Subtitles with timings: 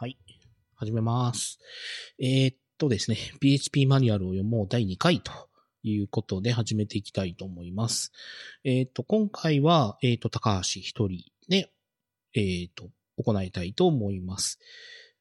[0.00, 0.16] はい。
[0.76, 1.58] 始めます。
[2.20, 5.32] えーっとですね、PHP マニュアルを読もう第2回と
[5.82, 8.12] いうことで始めていきたいと思います。
[8.62, 11.72] えーっと、今回は、えーっと、高橋一人で、
[12.32, 12.90] えっと、
[13.20, 14.60] 行いたいと思います。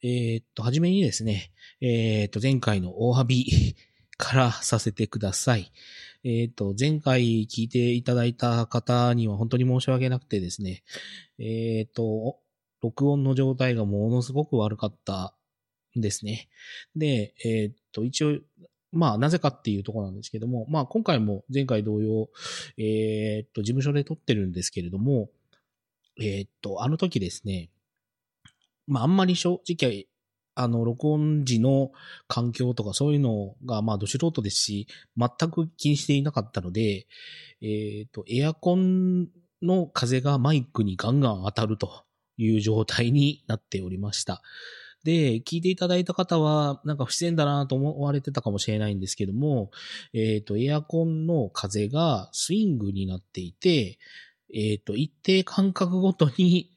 [0.04, 1.52] えっと、はじめにですね、
[1.82, 3.76] えっと、前回の大ハビ
[4.16, 5.72] からさせてください。
[6.24, 10.84] えっと、前回聞いていただいた方には本当に申し訳なくてですね、
[11.40, 12.38] えーっと、
[12.82, 15.34] 録音の状態がものすごく悪かった
[15.98, 16.48] んですね。
[16.96, 18.40] で、えーっと、一応、
[18.92, 22.30] まあ、なぜかっていうところなんですけども、まあ、今回も前回同様、
[22.78, 25.30] えーっと、事務所で撮ってるんですけれども、
[26.20, 27.70] えーっと、あの時ですね、
[28.88, 30.08] まあ、あんまり正直、
[30.56, 31.92] あの、録音時の
[32.28, 37.06] 環境とかそういうのが、まあ、ど素人ですし、全く気にしていなかったので、
[37.62, 39.28] えっ、と、エアコン
[39.62, 42.07] の風がマイクにガンガン当たると
[42.38, 44.42] いう状態になっておりました。
[45.04, 49.72] で、聞いていただいた方は、なんか不自然だなと思われてたかもしれないんですけども、
[50.14, 54.00] えっ、と、エアコンの風がスイングになっていて、
[54.54, 56.74] えっ、と、一定間隔ごとに、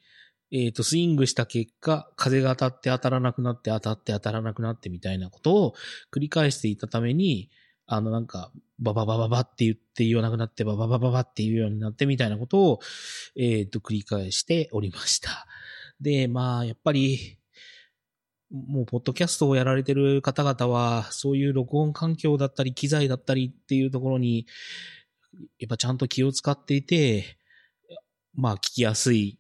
[0.52, 5.74] えっ、と、スイングした結果、風が当たって当たらなくなって当たって当たらなくなってみたいなことを
[6.12, 7.50] 繰り返していたために、
[7.86, 12.80] あのなんか、バババババって言って言わなくなって、バババババって言うようになってみたいなことを、
[13.36, 15.48] えっ、と、繰り返しておりました。
[16.00, 17.38] で、まあ、やっぱり、
[18.50, 24.46] もう、ポッドキャストをやられてる方々は、そういう録音環境だったり、機材だったりっていうところに、
[25.58, 27.38] やっぱちゃんと気を使っていて、
[28.34, 29.38] まあ、聞きやすい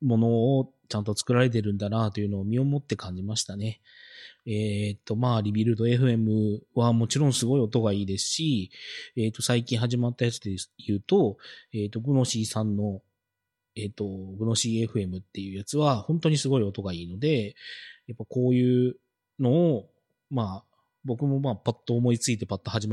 [0.00, 0.28] もの
[0.58, 3.80] をちゃんと作られてるんだなというのを身をもって感じましたね。
[4.46, 8.70] えっ、と、まあ、 Rebuild FM はもちろんすごい音がいいですし、
[9.16, 11.36] えっ、と、最近始まったやつで言うと、
[11.72, 13.02] えっ、と、 Gunosy さんの、
[13.76, 17.54] えっ、と、 Gunosy FM っていうやつは本当にすごい音がいいので、
[18.06, 18.96] やっぱこういう
[19.38, 19.90] のを、
[20.30, 20.64] まあ、
[21.04, 22.88] 僕もまあ、パッと思いついてパッと始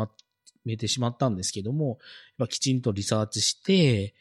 [0.66, 2.00] めてしまったんですけども、
[2.38, 4.14] やっぱきちんとリサーチして、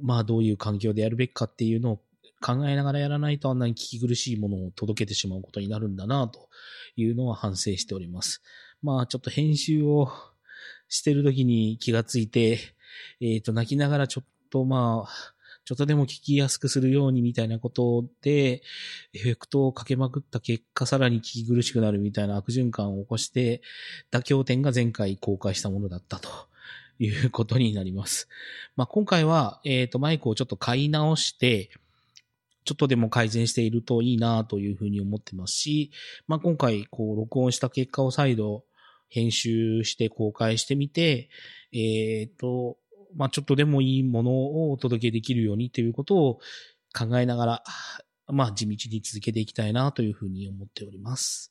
[0.00, 2.00] まあ、どういう環境でやるべきかっていうのを
[2.40, 6.48] 考えながらやらないとあんなに聞き苦しいものを届けてしまうことになるんだなと
[6.96, 8.42] いうのは反省しております。
[8.82, 10.08] まあちょっと編集を
[10.88, 12.60] してる時に気がついて、
[13.20, 15.34] えっ、と泣きながらちょっとまあ、
[15.68, 18.62] ちょっとでも聞きやすくするようにみたいなことで、
[19.12, 23.60] エフェクトをかけまくった結果さらに聞き苦しくなるみたいな悪循環を起こして、
[24.10, 26.30] 妥協点が前回公開したものだったと。
[27.00, 28.28] いうことになります。
[28.76, 31.70] まあ、今回は、えっ、と、マイクをちょっと買い直して、
[32.64, 35.92] ちょっとでも改善しているといいなというふうに思ってますし、
[36.26, 38.64] まあ、今回、こう、録音した結果を再度
[39.08, 41.28] 編集して公開してみて、
[41.72, 42.78] えっ、と、
[43.14, 46.40] まあ、ちょっとでもいいものをお届けできるようにということを
[46.96, 47.62] 考えながら、
[48.28, 51.50] まあ、地道に続けていきたいなというふうに思っております。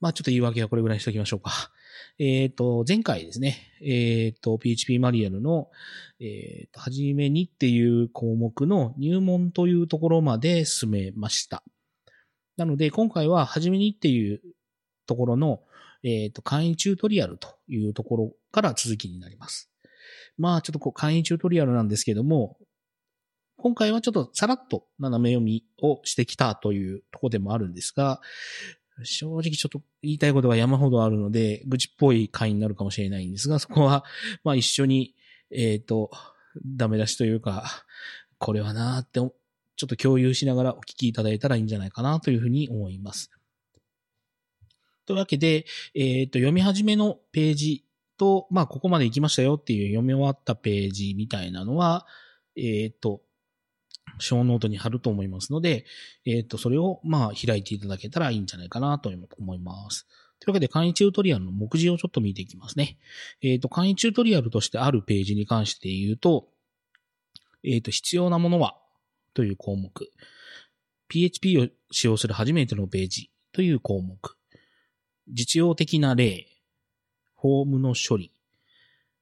[0.00, 1.70] まあ、ちょっと言い訳はこれぐらいにしておきましょうか。
[2.18, 5.70] えっ、と、前回ですね、えっ、と、PHP マニュアルの、
[6.20, 11.62] えっ、と、はじめにっていう項目の入門というところまで進めました。
[12.56, 14.40] なので、今回ははじめにっていう
[15.06, 15.62] ところの、
[16.02, 19.70] えっ、と、簡易チュートリアルというところから続きになります。
[20.38, 22.58] まあ、ちょっとこう、簡易チュートリアルなんですけども、
[23.56, 28.20] 今回はちょっとさらっと斜め読みをしてきたというとこでもあるんですが、
[29.02, 34.04] 正直ちょっと言いたいことが山ほどあるので、愚痴っぽい回になるかもしれないんですが、そこは、
[34.44, 35.14] まあ一緒に、
[35.50, 36.10] えっ、と、
[36.64, 37.84] ダメ出しというか、
[38.38, 43.30] これはなーって、ちょっと共有しながらお聞きいただいたらいいんじゃないかなというふうに思います。
[45.04, 47.85] というわけで、えっ、と、読み始めのページ
[48.16, 52.06] と、まあここまで行きましたよっていう読み終わったページみたいなのは、
[52.56, 53.22] えっ、と、
[54.18, 55.84] ショーノートに貼ると思いますので、
[56.24, 60.06] えっ、と、それを、まあ、開いていただけたらいいんじゃないかなと思います。
[60.40, 62.98] というわけで、簡易チュートリアルの目次をちょっと見ていきますね。
[63.42, 66.48] えっ、と、簡易チュートリアルとしてあるページに関して言うと、
[67.64, 68.76] えっ、と、必要なものは
[69.34, 69.90] という項目。
[71.08, 74.18] PHP を使用する初めてのページという項目。
[75.28, 76.46] 実用的な例。
[77.40, 78.32] フォームの処理。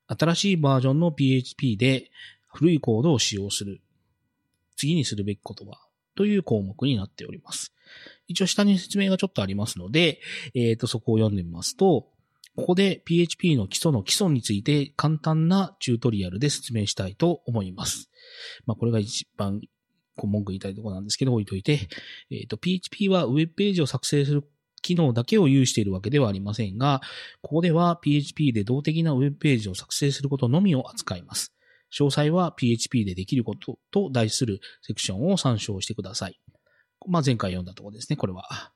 [0.06, 2.11] 新しいバージョンの PHP で
[2.46, 3.81] 古いコードを使用する。
[4.76, 5.78] 次にするべきことは
[6.14, 7.72] という項目になっております。
[8.26, 10.20] 一応下に説明がちょっとありますので、
[10.55, 12.08] えっ、と、そこを読んでみますと、
[12.56, 18.11] ここで PHP の基礎の基礎について簡単なチュートリアルで説明したいと思います。
[18.64, 19.61] まあ、これが一番
[20.16, 21.88] こう文句言いたいところなんですけど、置いといて、
[22.31, 24.49] えっ、と、PHP はウェブページを作成する
[24.84, 27.00] 機能だけを有しているわけではありませんが、
[27.40, 31.54] ここでは PHP で動的なウェブページを作成することのみを扱います。
[31.90, 36.38] 詳細は PHP でできることと題するセクションを参照してください。
[37.06, 38.72] まあ、前回読んだところですね、これは。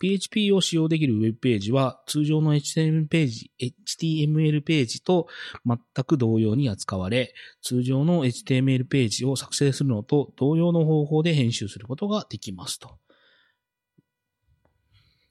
[0.00, 5.28] PHP を使用できるウェブページは通常の HTML ページ、HTML ページと
[5.66, 7.32] 全く同様に扱われ、
[7.62, 12.98] 通常の HTML ページを作成するのと同様の方法で編集することができますと。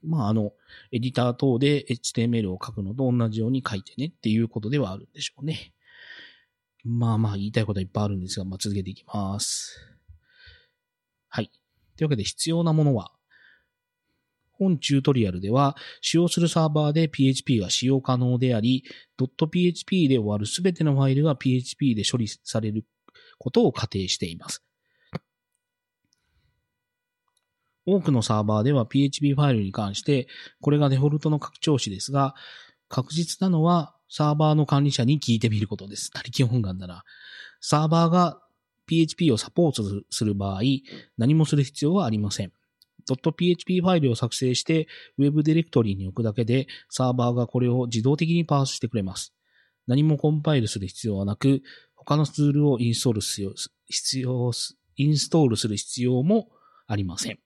[0.03, 0.53] まあ、あの、
[0.91, 5.73] エディター等で HTML を書くのと同じように書いてねっていうことではあるんでしょうね。
[6.85, 9.77] まあまあ言いたいことはいっぱいあるんですが、まあ続けていきます。
[11.27, 11.51] はい。
[11.97, 13.11] というわけで必要なものは、
[14.53, 18.83] 本チュートリアルでは、使用するサーバーで PHP が使用可能であり、
[19.17, 22.85] .php で終わるすべてのファイルが PHP で処理される
[23.37, 24.63] ことを仮定しています。
[27.95, 30.27] 多くのサーバーでは PHP ファイルに関して、
[30.61, 32.35] これがデフォルトの拡張子ですが、
[32.87, 36.11] 確実なのはサーバーの管理者に聞いてみることです。
[36.11, 37.03] 他力本願なら。
[37.61, 38.41] サーバーが
[38.87, 40.61] PHP をサポートする場合、
[41.17, 42.51] 何もする必要はありません。
[43.07, 44.87] .php ファイルを作成して
[45.17, 49.33] Web ディレクトリに置くだけでサーバーがこれを自動的にパースしてくれます。
[49.87, 51.63] 何もコンパイルする必要はなく、
[51.95, 53.53] 他のツールをインストールする
[53.87, 54.51] 必要、
[54.97, 56.49] インストールする必要も
[56.87, 57.39] ありません。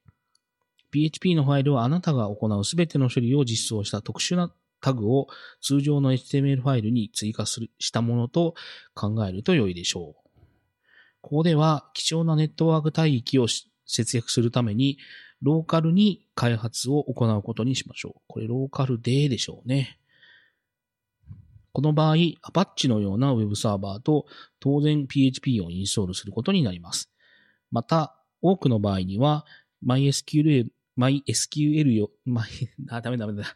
[0.94, 5.28] PHP のファイルはあなたが行うすべての処理を実装した特殊なタグを
[5.62, 8.54] 通常の HTML ファイルに追加するしたものと
[8.94, 10.24] 考えると良いでしょう。
[11.22, 13.48] ここでは貴重なネットワーク帯域を
[13.86, 14.98] 節約するために
[15.42, 18.22] ローカルに開発を行うことにしましょう。
[18.28, 20.00] これローカルででしょうね。
[21.72, 24.28] この場合、Apache のような Web サーバーと
[24.60, 27.10] 当然 PHP をインストールすることになります。
[27.72, 29.46] また、多くの場合には
[29.86, 30.68] MySQL,
[30.98, 32.46] MySQL よ、ま、
[32.90, 33.56] あ、ダメダメだ。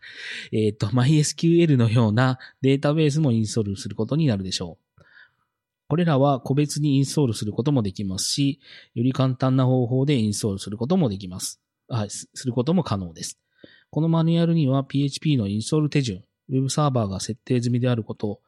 [0.51, 5.03] えっ、ー、と、MySQL のようなデータベースもインストールすることになるでしょう。
[5.89, 8.59] これらは個別にインストールすることもできますし、
[8.93, 11.61] より簡単な方法でインストールすることもできます。
[11.89, 13.39] あすることも可能です。
[13.89, 18.41] このマニュアルには PHP のインストール手順、Web サーバーが設定済みであること、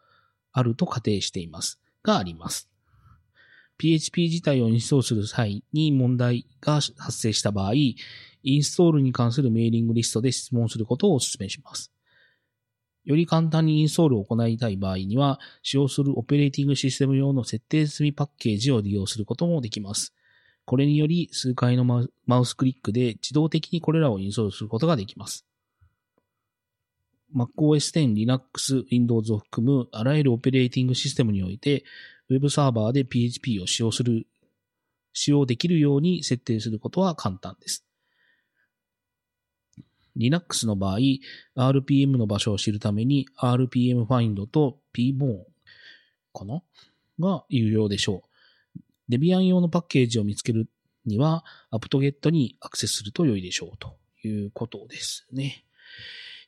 [0.51, 1.80] あると仮定しています。
[2.03, 2.69] があります。
[3.77, 7.74] PHP 自体をインストールする際に問題が発生した場合、
[8.44, 11.91] インストールに関するメーリングリストで質問することをお勧めします。
[13.06, 20.13] より簡単にインストールを行いたい場合には、使用するオペレーティングシステム用の設定済みパッケージを利用することもできます。
[20.65, 25.45] これにより、数回のマウスクリックで自動的にこれらをインストールすることができます。
[27.36, 31.83] MacOS X、Linux、Windows を含むあらゆるオペレーティングシステムにおいて、
[32.30, 34.27] Web サーバーで PHP を使用する、
[35.13, 37.88] 使用できるように設定することは簡単です。
[40.19, 41.00] Linux の場合、
[41.56, 45.45] RPM の場所を知るために RPM Find と pbone
[46.33, 46.62] かな？
[47.19, 48.24] が有用でしょ
[48.75, 48.80] う。
[49.12, 50.69] Debian 用のパッケージを見つける
[51.06, 55.66] には apt-get にアクセスすると良いでしょうということですね。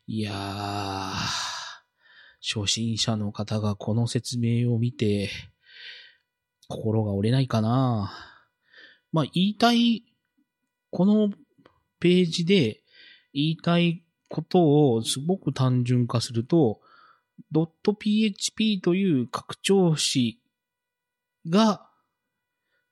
[0.06, 1.14] いやー、
[2.42, 5.30] 初心者の方がこの説明を見て、
[6.68, 8.12] 心が折れないかな。
[9.12, 10.04] まあ、言いたい、
[10.90, 11.32] この
[12.00, 12.81] ページで
[13.34, 16.80] 言いたいことをすごく単純化すると、
[17.54, 20.40] .php という拡張子
[21.50, 21.88] が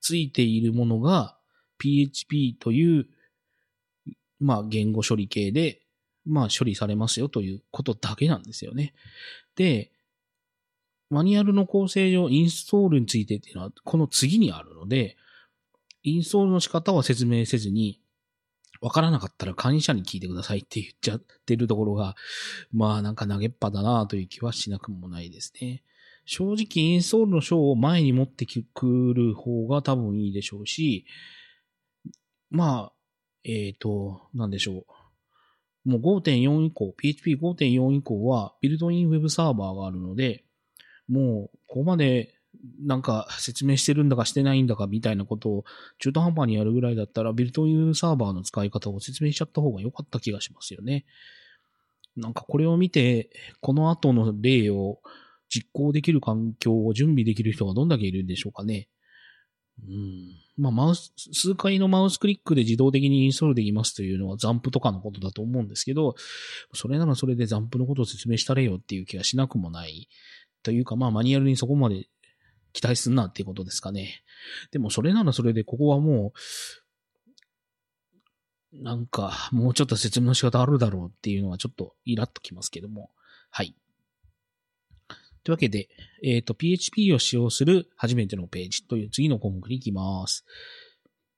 [0.01, 1.38] ついているものが
[1.77, 3.07] PHP という、
[4.39, 5.81] まあ、言語処理系で、
[6.25, 8.93] まあ、処理されますよということだけなんですよね。
[9.55, 9.91] で、
[11.10, 15.17] マニュアルの構成上、インストールについてっていうのは、この次にあるので、
[16.03, 17.99] インストールの仕方は説明せずに、
[18.81, 22.15] わからなかったら会員者に聞いてくださいって言っちゃってるところが、
[22.71, 25.83] まあなんか投げっぱだなという気はしなくもないですね。
[26.25, 31.05] 正直インストールの章を前に持ってくる方が多分いいでしょうし、
[32.51, 32.93] まあ、
[33.43, 34.86] えっ、ー、と、なんでしょ
[35.86, 35.89] う。
[35.89, 40.43] もう5.4以降、PHP5.4 以降はビルドインウェブサーバーがあるので、
[41.07, 42.36] もう、ここまで
[42.82, 45.66] なんか説明してるんだかしてないんだかみたいなことを
[46.00, 51.06] 中途半端にやるぐらいだったらビルトインサーバーの使い方を説明しちゃった方が良かった気がしますよね。
[52.16, 53.30] なんかこれを見て、
[53.62, 55.00] この後の例を
[55.48, 58.89] 実行できる環境を準備できる人がどんだけいるんでしょうかね。
[59.88, 60.36] うん。
[60.58, 66.16] まあ、マウス、数回のマウスクリックで自動的にインストールできますというのはザンプとかのことだと思うんですけど、
[66.74, 70.10] それならそれでザンプのことを説明したれよっていう気がしなくもない
[70.63, 72.08] というか、まあマニュアルにそこまで
[72.74, 74.24] 期待すんなっていうことですかね。
[74.72, 76.40] でもそれならそれでここはもう、
[78.72, 83.10] なんか、もうちょっと説明の仕方あるだろうっていうのはちょっとイラッときますけども。
[83.50, 83.76] はい。
[85.44, 85.90] というわけで、
[86.24, 90.46] えっ、ー、と、PHP を使用する初めてのページという次の項目に行きます。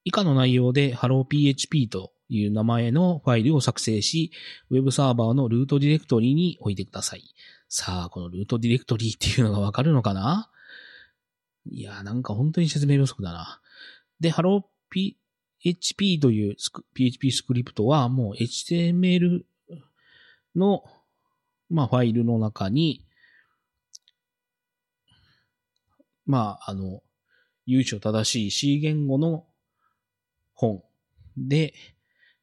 [0.03, 4.31] 以下の内容で HelloPHP という名前のファイルを作成し、
[4.69, 7.23] ウェブサーバーのルートディレクトリに置いてください。
[7.69, 10.49] さあ、このルートディレクトリっていうのがわかるのかな？
[11.69, 13.61] いや、なんか本当に説明不足だな。
[14.19, 16.55] で、HelloPHP という
[16.93, 19.43] PHP スクリプトはもう HTML
[20.55, 20.83] の、
[21.69, 23.05] まあ、ファイルの中に、
[26.25, 27.01] まあ、あの、
[27.65, 29.45] 由緒正しい C 言語の
[30.53, 30.83] 本
[31.37, 31.73] で、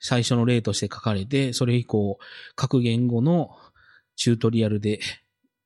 [0.00, 2.18] 最初の例として書かれて、それ以降、
[2.54, 3.50] 各言語の
[4.16, 5.00] チュートリアルで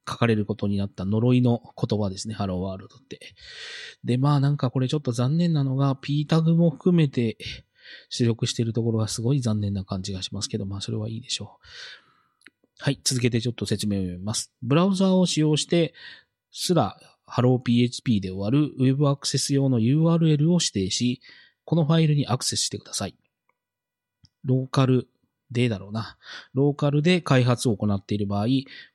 [0.09, 3.35] 書かれることになった呪いの言葉ですね、ハローワールドって。
[4.05, 7.37] で、まあなんかこれちょっと残念なのが、P タグも含めて
[8.09, 11.67] 出力しているところがすごい残念な感じがしますけど、まあそれはいいでしょう。
[12.79, 14.53] はい、続けてちょっと説明を読みます。
[14.63, 15.95] ブラウザーを使用して、
[16.51, 21.21] すら HelloPHP で終わる Web アクセス用の URL を指定し、
[21.65, 23.17] このファイルにアクセスしてください。
[24.45, 25.09] ローカル
[25.53, 26.17] でだろうな。
[26.55, 28.47] ローカルで開発を行っている場合、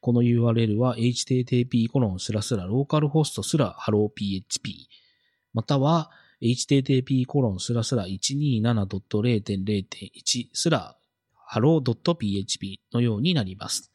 [0.02, 4.88] この URL は http コロンスラスラローカルホストすら HelloPHP、
[5.54, 6.12] または
[6.42, 10.98] http コロンスラスラ127.0.0.1すら
[11.52, 13.92] hello.php のようになります。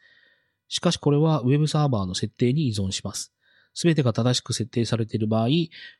[0.68, 3.32] しかしこれは Web サーバーの設定に依存します。
[3.74, 5.48] すべてが正しく設定されている場合、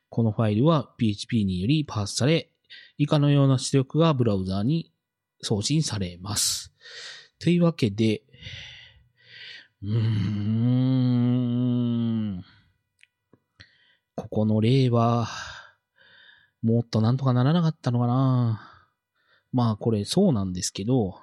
[0.09, 2.49] このファイルは PHP によりパースされ、
[2.97, 4.91] 以下のような出力がブラウザーに
[5.43, 6.73] 送信されます。
[7.39, 8.23] というわけで、
[9.83, 9.99] うー
[12.39, 12.43] ん。
[14.15, 15.27] ここの例は、
[16.61, 18.69] もっとなんとかならなかったのかな
[19.51, 21.19] まあこれそうなんですけど、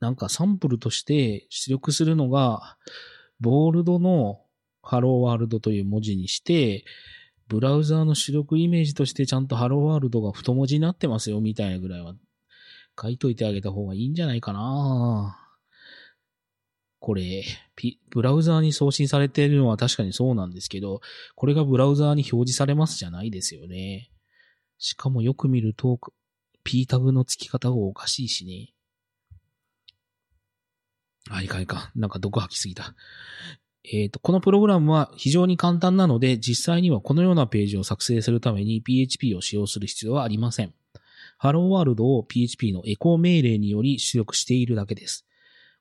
[0.00, 2.76] なんかサンプルとして出力するのが、
[3.40, 4.42] ボールドの
[4.82, 6.84] ハローワールドという文字にして、
[7.48, 12.14] ブラウザーの出力イメージとしてちゃんとハローワールドが太文字になってますよみたいなぐらいは
[13.00, 15.38] 書いといてあげた方がいいんじゃないかな
[16.98, 17.44] これ、
[18.10, 21.00] ブラウザーに送信されているのは確かにそうなんですけど、
[21.34, 24.10] これがブラウザーに表示されますじゃないですよね。
[24.78, 26.00] しかもよく見ると、
[26.64, 28.72] P タグの付き方がおかしいしね。
[31.30, 31.90] あ、いかいか。
[31.94, 32.94] なんか毒吐きすぎた。
[33.84, 40.74] えっ、ー、と、このプログラムは非常に簡単なので、実際にはこのようなページを作成するために PHP を使用する必要はありません。
[41.38, 45.26] ハローワールドを PHP のエコー命令により出力しているだけです。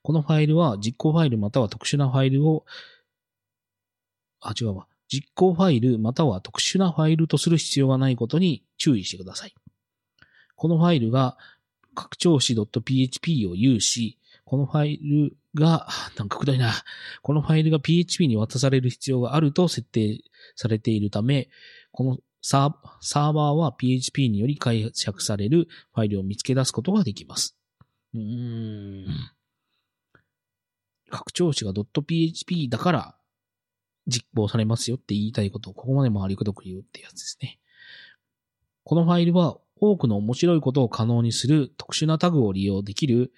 [0.02, 2.66] このファイルは実行ファイルまたは特殊なファイルを、
[4.40, 4.88] あ、違うわ。
[5.08, 9.56] 実行ファイルまたは特殊なファイルとする必要がないことに注意してください。
[10.56, 11.38] このファイルが
[11.96, 16.72] 拡張子 .php を有し、このファイルが、なんかくどいな。
[17.24, 20.22] このファイルが PHP に渡される必要があると設定
[20.56, 21.50] されているため、
[21.92, 22.18] この
[22.48, 27.58] サーサーバーは PHP により解釈されるファイルを見つけ出すことができます。
[28.14, 29.08] うーん。
[31.10, 33.16] 拡張子が .php だから
[34.06, 37.58] 実行されますよって言いたいことをここまで回りくどく言うってやつですね。
[38.84, 43.34] このファイルは多くの面白いことを可能にする特殊なタグを利用できる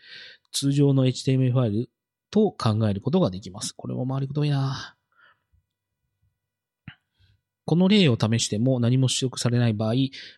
[0.51, 1.89] 通常の HTML ファイル
[2.29, 3.71] と考えることができます。
[3.71, 4.96] これも回りくどいな
[7.67, 9.93] この例を試しても何も出力されない場合、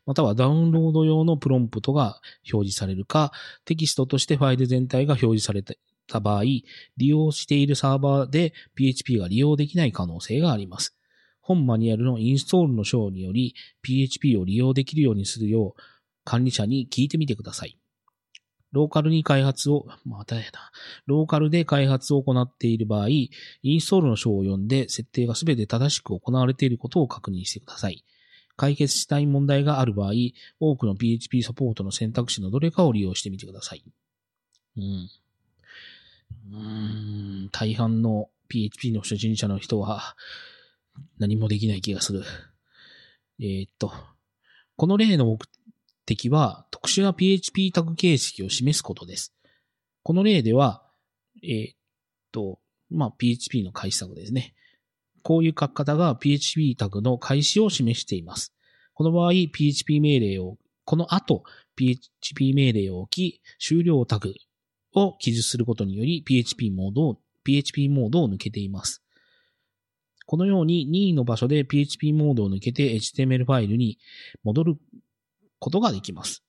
[0.08, 2.20] またはダウンロード用のプロンプトが
[2.52, 3.32] 表示されるか、
[3.66, 6.64] テキストとしてファイル全体が表示された場合、利
[6.98, 10.98] 用しているサーバーで PHP が利用できない可能性があります。
[11.40, 15.82] 本マニュアルのインストールの章により PHP を利用できるようにするよう
[16.24, 17.79] 管理者に聞いてみてください。
[18.72, 20.72] ローカルに開発を、またやな。
[21.08, 23.30] ローカルで開発を行っている場合、イ
[23.64, 28.04] ンストールの章を読んで設定がすべて正しく行われていることを確認してください。
[28.56, 30.12] 解決したい問題がある場合、
[30.60, 33.84] 多くの PHP サポートの選択肢のどれかを利用してみてください。
[34.78, 35.10] うん。
[36.52, 40.16] うーん、大半の PHP の初心者の人は
[41.18, 42.24] 何もできない気がする。
[43.40, 43.94] えー、っと、
[44.76, 45.42] この例の目
[46.10, 49.32] 敵は特殊な PHP タグ形式を示すことです。
[50.02, 50.84] この例では、
[51.44, 51.76] えー、っ
[52.32, 54.56] と、まあ、PHP の開始タグですね。
[55.22, 58.56] こういう書き方が PHP タグの開始を示しています。
[58.96, 61.44] この場合、PHP 命令を、この後、
[61.76, 64.34] PHP 命令を置き、終了タグ
[64.96, 69.04] を記述することにより PHP モードを、PHP モードを抜けています。
[70.26, 74.00] このように任意の場所で PHP モードを抜けて HTML ファイルに
[74.44, 74.78] 戻る
[75.60, 76.44] ことができます。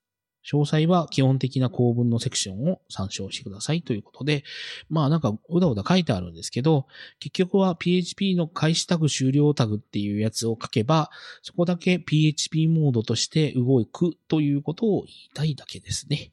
[0.44, 4.42] 詳細は基本的な構文のセクションを参照してくださいということで、
[4.88, 6.86] まあなんかうだうだ書いてあるんですけど、
[7.18, 11.10] 結局は PHP の開始タグ終了タグっていうやつを書けば、
[11.42, 16.32] そこだけ PHP モードとして動くということを言いたいだけですね。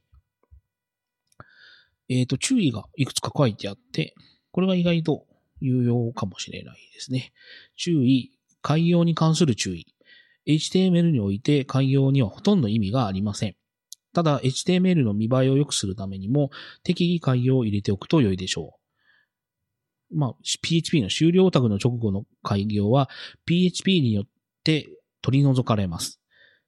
[2.10, 4.16] えっ、ー、と、注意がいくつか書いてあって、
[4.52, 5.26] これが意外と
[5.60, 7.34] 有用かもしれないですね。
[7.76, 8.32] 注意、
[8.62, 9.86] 開業に関する注意。
[10.48, 13.56] HTML において開業にはほとんど意味がありません。
[14.14, 16.50] ただ、HTML の見栄えを良くするためにも、
[16.84, 18.80] 適宜開業を入れておくと良いでしょ
[20.12, 20.18] う。
[20.18, 23.10] まあ、PHP の終了タグの直後の開業は、
[23.46, 24.26] PHP によっ
[24.64, 24.88] て
[25.22, 26.20] 取り除かれます。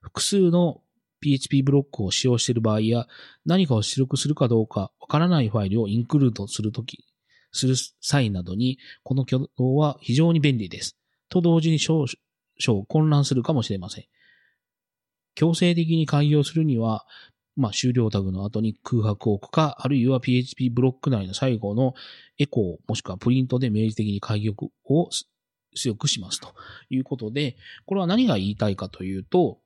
[0.01, 0.81] 複数の
[1.21, 3.07] PHP ブロックを使用している場合や、
[3.45, 7.05] 何かを出力するかどうかわからないファイルをインクルードするとき、
[7.51, 10.98] する際などに、この挙動は非常に便利です。
[11.29, 14.06] と同時に少々混乱するかもしれません。
[15.36, 17.06] 強制的に開業するには、
[17.56, 21.94] まあ、終了タグの後に空白を置くか、あるいは PHP ブロック内の最後の
[22.38, 24.54] エコー、もしくはプリントで明示的に開業
[24.86, 25.10] を
[25.75, 26.54] 強くしますと
[26.89, 29.60] いうことで、これは何が言いたいかというと、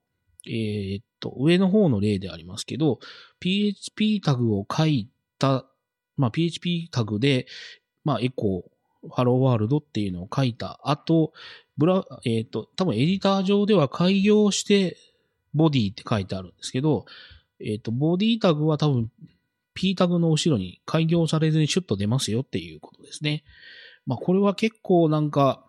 [0.48, 3.00] えー、っと、上の方の例でありますけど、
[3.40, 5.10] PHP タグを書い
[5.40, 5.66] た、
[6.18, 7.48] まあ、PHP タグで、
[8.04, 8.73] まあ、エコー、
[9.12, 11.34] ハローワールドっていうのを書いた後、
[11.78, 14.98] ブラ、えっ、と、多分エディター上では開業して
[15.54, 17.06] ボディって書いてあるんですけど、
[17.60, 19.12] えっ、と、ボディタグは多分
[19.74, 23.44] P タグの後ろに開業されずにシュッと出ますよっていうことですね。
[24.06, 25.66] まあ、これは結構なんか、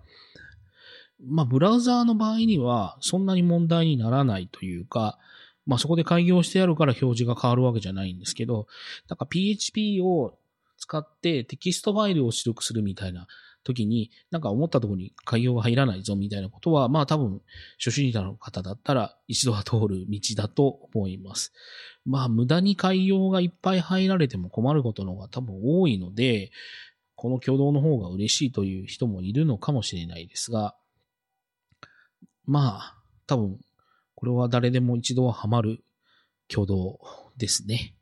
[1.26, 5.18] まあ、ブラウザーの場合にはそんなに問題にならないというか、
[5.66, 8.66] まあ、そこで開業してあるから表示が変わるわけじゃないんですけど、
[9.08, 10.36] なんか PHP を
[10.84, 13.26] 使ってテキストファイルを出力するみたいな
[13.64, 17.40] 時に、なんか思ったところに開業が入らないぞみたいなことは、まあ多分、
[17.78, 21.52] 初心者の方だったら一度は通る道だと思います。
[22.04, 26.50] まあ無駄に開業がいっぱい入られても困ることの方が多分多いので、
[27.16, 30.76] この挙動の方が嬉しいという人もいるのかもしれないですが、
[32.44, 33.58] まあ、多分、
[34.14, 35.82] これは誰でも一度はハマる
[36.50, 36.98] 挙動
[37.38, 37.94] ですね。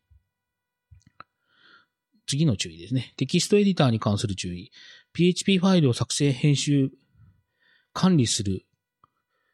[2.33, 3.13] 次の注意ですね。
[3.19, 4.71] テキストエディターに関する注意。
[5.13, 6.91] PHP ファイルを作成、編集、
[7.93, 8.65] 管理する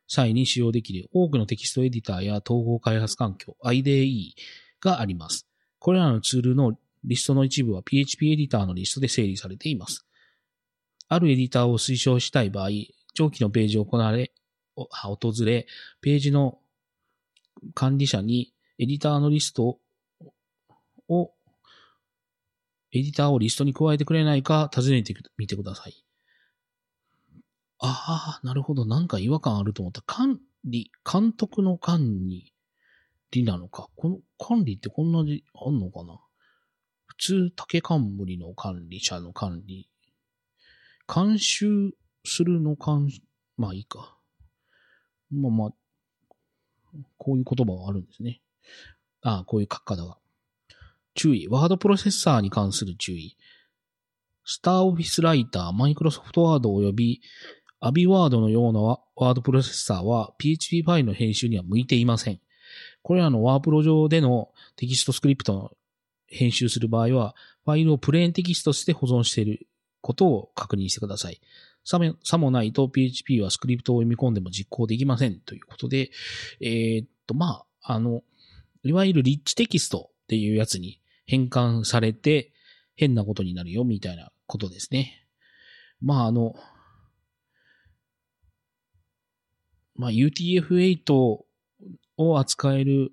[0.07, 4.33] 際に使用できる多くのテキストエディターや統合開発環境 IDE
[4.81, 5.49] があります。
[5.81, 10.07] これらのツールのリストの一部は PHP エディターのリストで整理されています。
[11.09, 12.69] あるエディターを推奨したい場合、
[13.14, 14.33] 長期のページを行われ、
[14.77, 15.67] 訪れ、
[16.01, 16.59] ページの
[17.75, 19.81] 管理者にエディターのリスト
[21.09, 21.33] を、
[22.92, 26.05] エディターをリストに加えてくれないか尋ねてみてください。
[27.81, 28.85] ああ、なるほど。
[28.85, 30.03] なんか違和感あると思った。
[30.03, 32.53] 管理、監督の管理、
[33.31, 33.88] 理なのか。
[33.94, 36.18] この管理ってこんなにあんのかな？
[37.07, 39.88] 普通、竹冠の管理者の管理。
[41.07, 41.92] 監修
[42.24, 43.09] するの監、
[43.57, 44.16] まあいいか。
[45.31, 45.70] まあまあ、
[47.16, 48.40] こういう言葉があるんですね。
[49.22, 50.18] ああ、こういう書き方が。
[51.18, 51.48] 注意。
[51.48, 53.37] ワードプロセッサーに関する注意。
[54.44, 57.20] スターオフィスライター、マイクロソフトワード及び
[57.81, 62.40] アビワードのようなワードプロセッサーは PHP ファイルの編集には向いていません。
[63.02, 65.70] これらのワープロ上でのテキストスクリプトの
[66.28, 69.66] 編集する場合は、ファイルをプレーンテキストとして保存している
[70.00, 71.40] ことを確認してください。
[71.85, 76.11] さもさもないと PHP はスクリプトを読み込んでも実行できませんということで、
[76.61, 78.22] えー、っと、まあ、あの、
[78.85, 82.53] いわゆるリッチテキストっていうやつに変換されて
[82.97, 85.27] 変なことになるよみたいなことですね。
[86.01, 86.55] まあ、あの、
[89.95, 91.12] まあ、UTF-8
[92.17, 93.12] を扱える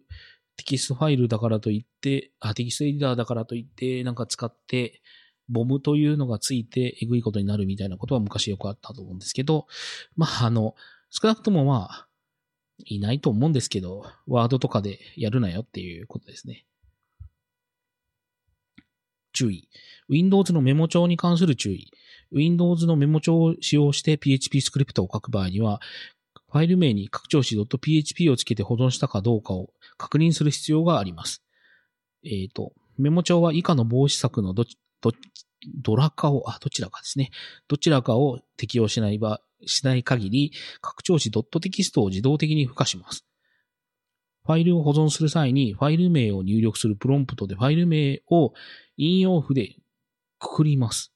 [0.56, 5.02] テキストファイルだからといって、あ、テキストエディターだからといって、なんか使って、
[5.50, 9.68] BOM というのがついてえぐいことになるみたいなことは昔よくあったと思うんですけど、
[10.16, 10.74] まあ、あの、
[11.12, 12.08] 少なくともまあ、
[12.86, 16.66] いないと思うんですけど、ワードとかでやるなよっていうことですね。
[19.36, 19.68] 注意。
[20.10, 21.92] Windows のメモ帳に関する注意。
[22.32, 25.82] Windows のメモ帳を使用して PHP スクリプトを書く場合には、
[26.52, 31.44] ファイル名に拡張子 .php をつけて保存したかどうかを確認する必要があります。
[32.24, 34.64] えっ、ー、と、メモ帳は以下の防止策のど、
[35.02, 35.12] ど、
[35.82, 37.32] どらかを、あ、どちらかですね。
[37.68, 43.26] どちらかを適用しない場、しない限り、拡張子 .text を自動的に付加します。
[44.46, 48.54] ファイルを保存する際に、ファイル名を入力するプロンプトでファイル名を
[48.98, 49.76] 引用符で
[50.40, 51.12] くくります。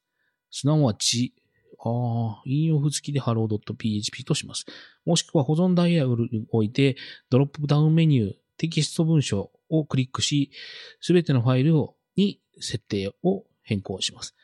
[0.52, 1.34] すなわち、
[1.82, 4.66] ああ、引用符付きで hello.php とします。
[5.06, 6.98] もしくは保存ダイアログにおいて、
[7.30, 10.52] ドロップダウンメニュー、テキスト文章をクリックし、
[11.00, 14.36] すべてのファイルをに設定を変更します。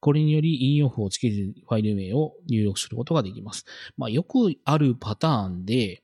[0.00, 3.64] これにより、引用符をつけるファイル名を入力することができます。
[3.96, 6.02] まあ、よくあるパターンで、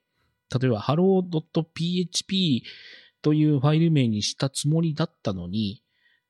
[0.59, 2.63] 例えば hello.php
[3.23, 5.83] というファイル名にしたつもりだったのに、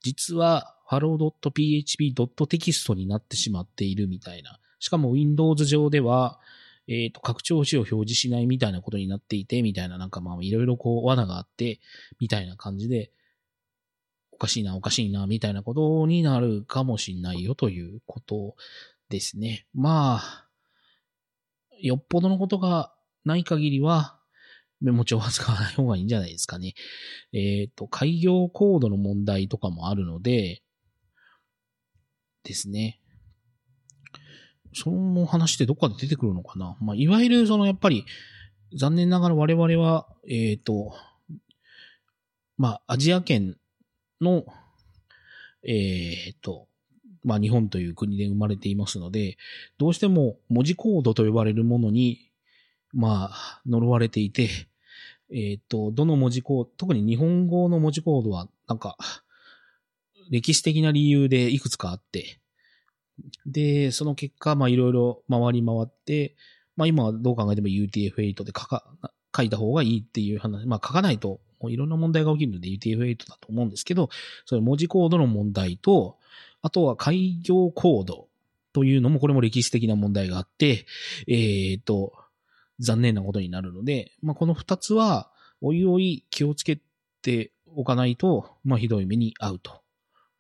[0.03, 4.59] 実は hello.php.text になってしまっているみたいな。
[4.79, 6.39] しかも Windows 上では、
[6.87, 11.81] えっ、ー、と、拡張子を表示しないみたいなことになっていて、みたいな、なんかまあ、いろいろこう、罠があって、
[12.21, 13.11] みたいな感じで、
[14.33, 18.57] おかしいな、おかしいな、みたいなことになるかもしんないよということ
[19.09, 19.67] ですね。
[19.73, 20.47] まあ、
[21.81, 22.94] よっぽどのことが
[23.25, 24.19] ない限りは、
[24.81, 26.75] メモ帳は使わない方がいいんじゃないですかね。
[27.33, 30.63] えっ、ー、と、開業コードの問題とかもあるので、
[32.43, 33.01] ですね。
[34.75, 36.77] その話ってどっかで出てくるのかな？
[36.81, 38.05] まあ、いわゆるそのやっぱり、
[38.77, 40.95] 残念ながら我々は、えっ、ー、と、
[42.59, 43.57] まあ、アジア圏
[44.21, 44.45] の、
[45.67, 46.69] えっ、ー、と、
[47.23, 49.39] まあ、日本という国で生まれていますので、
[49.79, 52.31] どうしても文字コードと呼ばれるものに、
[52.95, 54.49] まあ、呪われていて、
[55.31, 58.97] えっ、ー、と、どの文字コード、特に日本語の文字コードは、なんか、
[60.31, 62.39] 歴史的な理由でいくつかあって、
[63.47, 66.35] で、その結果、まあいろいろ回り回って、
[66.77, 68.85] まあ今はどう考えても UTF-8 で書か、
[69.37, 74.11] 書いた方がいいっていう話、まあ書かないともういろんな問題が起きるので UTF-8 だと思うんですけど、
[74.45, 76.19] それ文字コードの問題と、
[76.61, 78.29] あとは開業コード
[78.75, 80.87] というのもこれも歴史的な問題があって、
[81.27, 82.13] えっ、ー、と、
[82.79, 86.81] 残念なことになるので、まあこの二つはおいおい気をつけ
[87.23, 89.83] ておかないと、まあひどい目に遭うと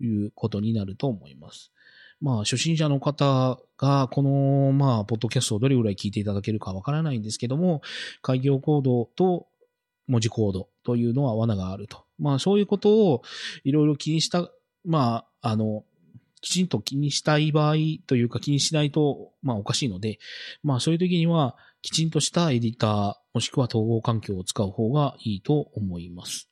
[0.00, 1.72] いうことになると思います。
[2.20, 7.82] まあ、初心者の方が、この、まあ、ポッドキャストをどれぐらい聞いていただけるかわからないんですけども、
[8.22, 9.46] 開業コードと
[10.06, 12.04] 文字コードというのは罠があると。
[12.18, 13.22] まあ、そういうことを
[13.64, 14.48] いろいろ気にした、
[14.86, 15.84] まあ、あの、
[16.40, 17.74] きちんと気にしたい場合
[18.06, 20.18] というか気にしないと、まあ、おかしいので、
[20.62, 26.48] まあ、そういう時には、きちんとしたエディター、もしくは統合環境を使う方がいいと思います。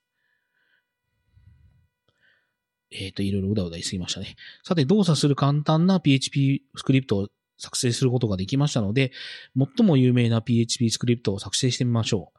[2.90, 4.36] えっ、ー、と、いろいろうだうだ言いすぎましたね。
[4.62, 9.10] さて、動作する簡単な PHP スクリプトを作成することができましたので、
[9.56, 12.38] 最も有名な PHP スクリプトを作成してみましょう。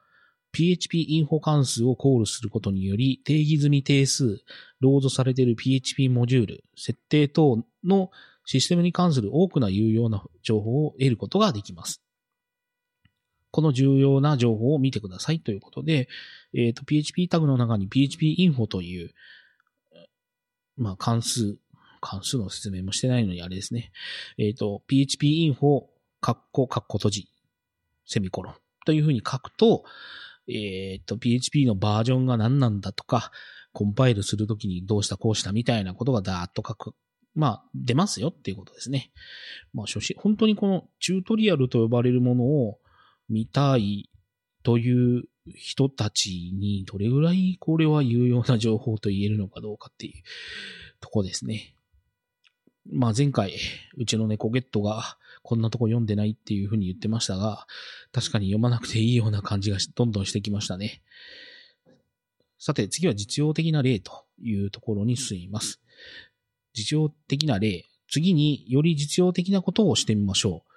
[0.52, 4.44] PHP インフォ関数をコールすることにより、定義済み定数、
[4.82, 8.12] ロードされている PHP モジュール、設定等の
[8.46, 12.03] システムに関する多くな有用な情報を得ることができます。
[13.54, 16.10] この重要な情報を見てくださいということで、
[16.56, 19.14] えっ、ー、と、PHP タグの中に PHP インフォという、
[20.76, 21.60] まあ、関数、
[22.02, 23.92] 関数の説明もしてないのにあれですね。
[24.40, 25.84] えっ、ー、と、php info、
[26.20, 27.30] カッコ、カッコ閉じ、
[28.08, 28.56] セミコロン
[28.88, 29.84] というふうに書くと、
[30.48, 33.32] えっ、ー、と、PHP のバージョンが何なんだとか、
[33.72, 36.96] コンパイルするときにどうしたこうしたみたいなことがダーッと書く。
[37.36, 39.12] まあ、出ますよっていうことですね。
[39.76, 42.80] まあ、初心、本当にこのチュートリアルと呼ばれるものを
[43.30, 44.10] 見たい
[44.64, 45.24] という
[45.56, 50.14] 人たちにどれぐらいこれは有用な情報と言えるのかどうかっていう
[51.00, 51.76] とこですね。
[52.92, 53.54] まあ前回、
[53.98, 57.66] うちの猫ゲットがこんなとこ読んでないっていうふうに言ってましたが、
[58.12, 61.02] 確かに読まなくていいような感じがどんどんしてきましたね。
[62.60, 65.82] さて次は実用的な例というところに進みます。
[66.74, 67.86] 実用的な例。
[68.10, 70.73] 次により実用的なことをしてみましょう。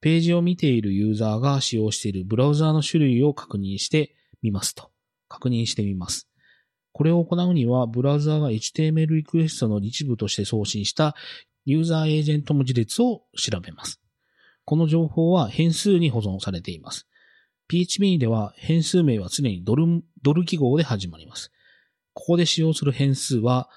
[0.00, 4.90] ページを見ているユーザーが使用しているブラウザーの種類を確認してみますと。
[5.28, 6.28] 確認してみます。
[6.92, 11.14] これを行うには、ブラウザーが HTML リクエストの一部として送信した
[11.64, 14.00] ユーザーエージェント文字列を調べます。
[14.64, 17.06] この情報は変数に保存されています。
[17.68, 21.52] PHP では変数名は常にドル、ドル記号で始まります。
[22.14, 23.68] ここで使用する変数は、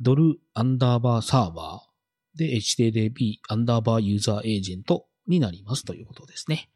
[0.00, 6.70] ドルアンダーバーサーバーで HTTP アンダーバーユーザーエージェントになりますということですね。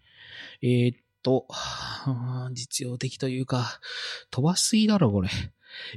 [0.63, 1.47] えー、っと、
[2.53, 3.81] 実用的というか、
[4.31, 5.29] 飛ばしすぎだろ、これ。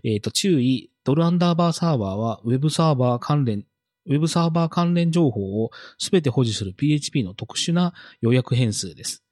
[0.04, 3.66] えー、っと、注意、ドルアンダーバーサーバーは、ウェブサーバー関連、
[4.06, 9.24] ウェブサーバー関連情報をすべて保持する PHP の特殊な予約変数です。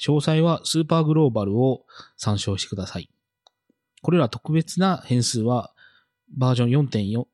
[0.00, 1.84] 詳細はスーパーグローバルを
[2.16, 3.10] 参照してください。
[4.02, 5.72] これら特別な変数は
[6.36, 6.88] バージョン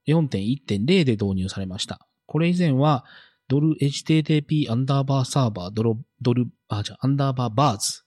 [0.06, 2.06] 4.1.0で導入されました。
[2.26, 3.04] これ以前は
[3.48, 8.02] ドル HTTP アンダーバーサーバードロ、ドル、あ、じゃアンダーバーバーズ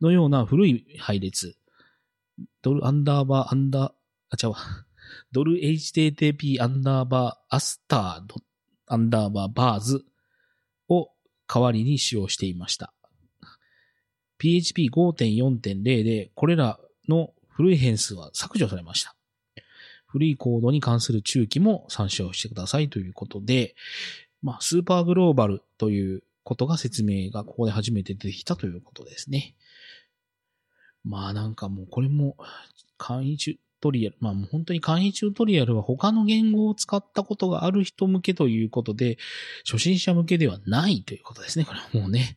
[0.00, 1.56] のような古い配列、
[2.62, 3.92] ドルアンダーバーアンダー、
[4.30, 4.58] あ、ちゃうわ。
[5.32, 8.36] ドル HTTP アンダーバーアスタード
[8.86, 10.04] アンダーバー VARS
[10.88, 11.10] を
[11.46, 12.92] 代わりに使用していました。
[14.38, 16.78] PHP5.4.0 でこれら
[17.08, 19.14] の古い変数は削除されました。
[20.06, 23.74] 古いコードに関する注記も参照してくださいということで、
[24.44, 29.54] まあ、スーパーグローバルということが説明がここで初めて出てきたということですね。
[31.02, 32.36] まあなんかもうこれも
[32.98, 39.16] 簡易チュートリアル、まあもう本当に簡易チュートリアルは他の言語を使ったことがある人向けということで、
[39.64, 41.64] 初心者向けではないということですね。
[41.64, 42.36] これはもうね。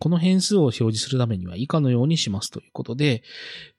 [0.00, 3.22] この変数を表示するためには以下のようにしますということで、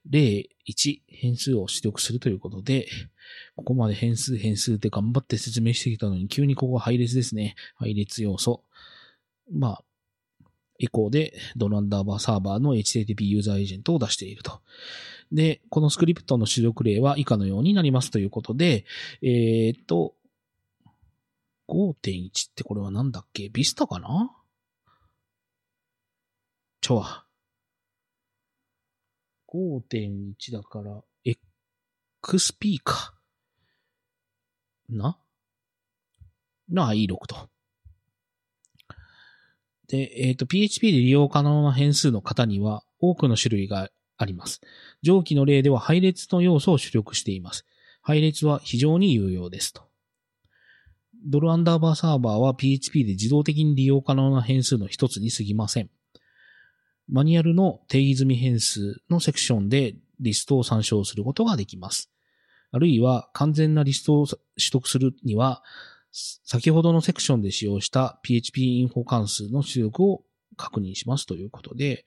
[0.08, 2.88] 例1変数を出力するということで、
[3.56, 7.56] ここまで変数変数って頑張って説明してきたのに急にここが配列ですね。
[7.76, 8.64] 配列要素。
[9.52, 9.84] まあ、
[10.80, 14.62] エコーでドルアンダーバーサーバーの HTTP ユーザーエージェントを出していると。
[15.32, 18.86] で、このスクリプトの出力例は以下のようになりますということで、
[19.24, 20.14] えー、っと、
[21.68, 23.50] 5.1ってこれはなんだっけ？
[23.50, 24.32] ビスタかな？
[26.82, 27.26] ちょわ。
[29.54, 31.02] 5.1だから、
[32.24, 33.14] XP か。
[34.90, 35.18] な？
[36.72, 37.50] の i6 と。
[39.88, 44.62] で、えっ、ー、と、PHP で利用可能な変数の型には多くの種類があります。
[45.02, 47.66] 上記の例では配列の要素を出力しています。
[48.02, 49.84] 配列は非常に有用ですと。
[51.28, 55.90] ドルアンダーバーサーバーは PHP で自動的に利用可能な変数の一つに過ぎません。
[57.12, 62.10] マニュアルの定義済み変数のセクションでリストを参照することができます。
[62.72, 64.40] あるいは完全なリストを取
[64.72, 65.62] 得するには、
[66.12, 70.24] 先ほどのセクションで使用した PHP インフォ関数の出力を
[70.56, 72.06] 確認しますということで、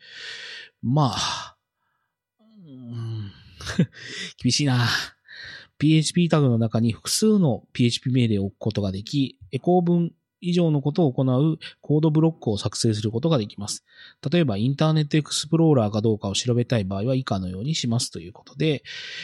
[0.82, 1.56] まあ、
[4.42, 4.86] 厳しいな。
[5.78, 10.12] PHP タグの中に複数の PHP 命令を置くことができ、エコー文
[10.48, 13.84] 以上のことを行うコードブロックを作成することができます。
[14.30, 18.82] 例えば、インターネットエクスプローラーかどうかを調べたい場合は以下のようにしますということで、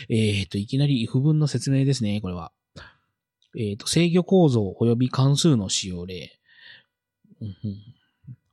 [0.09, 2.53] えっ、ー、と、いきなり if 文の説明ですね、これは。
[3.57, 6.39] えっ、ー、と、制御構造及び関数の使用例。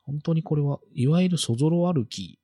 [0.03, 2.39] 本当にこれは、いわゆるそぞろ歩き、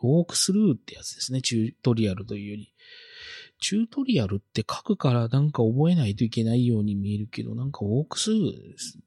[0.00, 2.72] ウォークスルーってやつですね、チュートリアルというより。
[3.60, 8.98] チュートリアルって書くからなんか覚えないといけないように見えるけど、なんかウォークスルーです。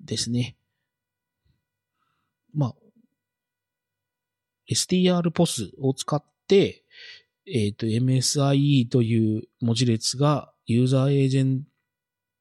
[0.00, 0.56] ですね。
[2.54, 2.74] まあ、
[4.70, 6.84] strpos を使って、
[7.46, 11.62] えっ、ー、と、MSIE という文字列がユーザーエージェン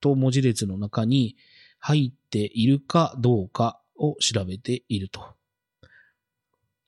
[0.02, 1.38] ト文字列の中に
[1.80, 5.22] 入っているかどうかを調べていると。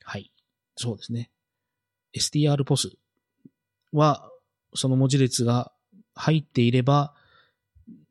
[0.04, 0.32] はい。
[0.76, 1.32] そうですね。
[2.16, 2.90] strpos
[3.94, 4.30] は、
[4.76, 5.72] その文字列が
[6.14, 7.14] 入っていれば、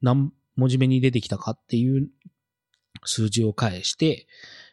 [0.00, 2.08] 何文字目に出てきたかっていう
[3.04, 4.26] 数字を返して、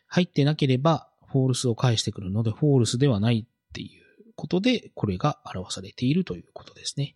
[0.07, 7.15] 入ってなければ、 false を返してくるので、 false ではないっていうことで、これが表されているということですね。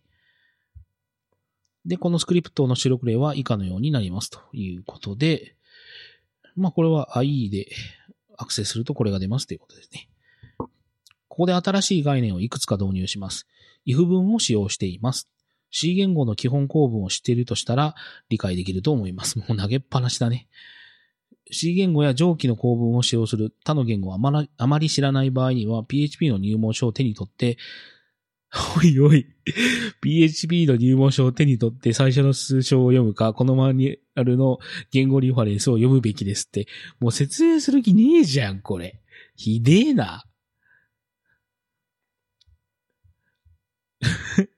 [1.86, 5.56] で、このスクリプトの出力例は以下のようになりますということで、
[6.56, 7.70] まあこれは IE で
[8.36, 10.08] アクセスするとこれが出ますということですね。
[10.58, 10.68] こ
[11.28, 13.46] こで新しい概念をいくつか導入します。
[13.86, 15.30] if 文を使用しています。
[15.70, 17.94] C 言語の基本構文を知っているとしたら
[18.28, 19.38] 理解できると思います。
[19.38, 20.48] もう投げっぱなしだね。
[21.50, 24.18] C 言語や上記の構文を使用する他の言語をあ
[24.66, 27.58] まり知らない場合には PHP の入門書を手に取って、
[28.76, 29.26] おいおい、
[30.00, 34.58] PHP の入門書を手に取って最初の数章を読むか、このマニュアルの
[34.90, 36.66] 言語リファレンスを読むべきですって。
[36.98, 39.00] もう説明する気ねえじゃん、これ。
[39.36, 40.24] ひでえな。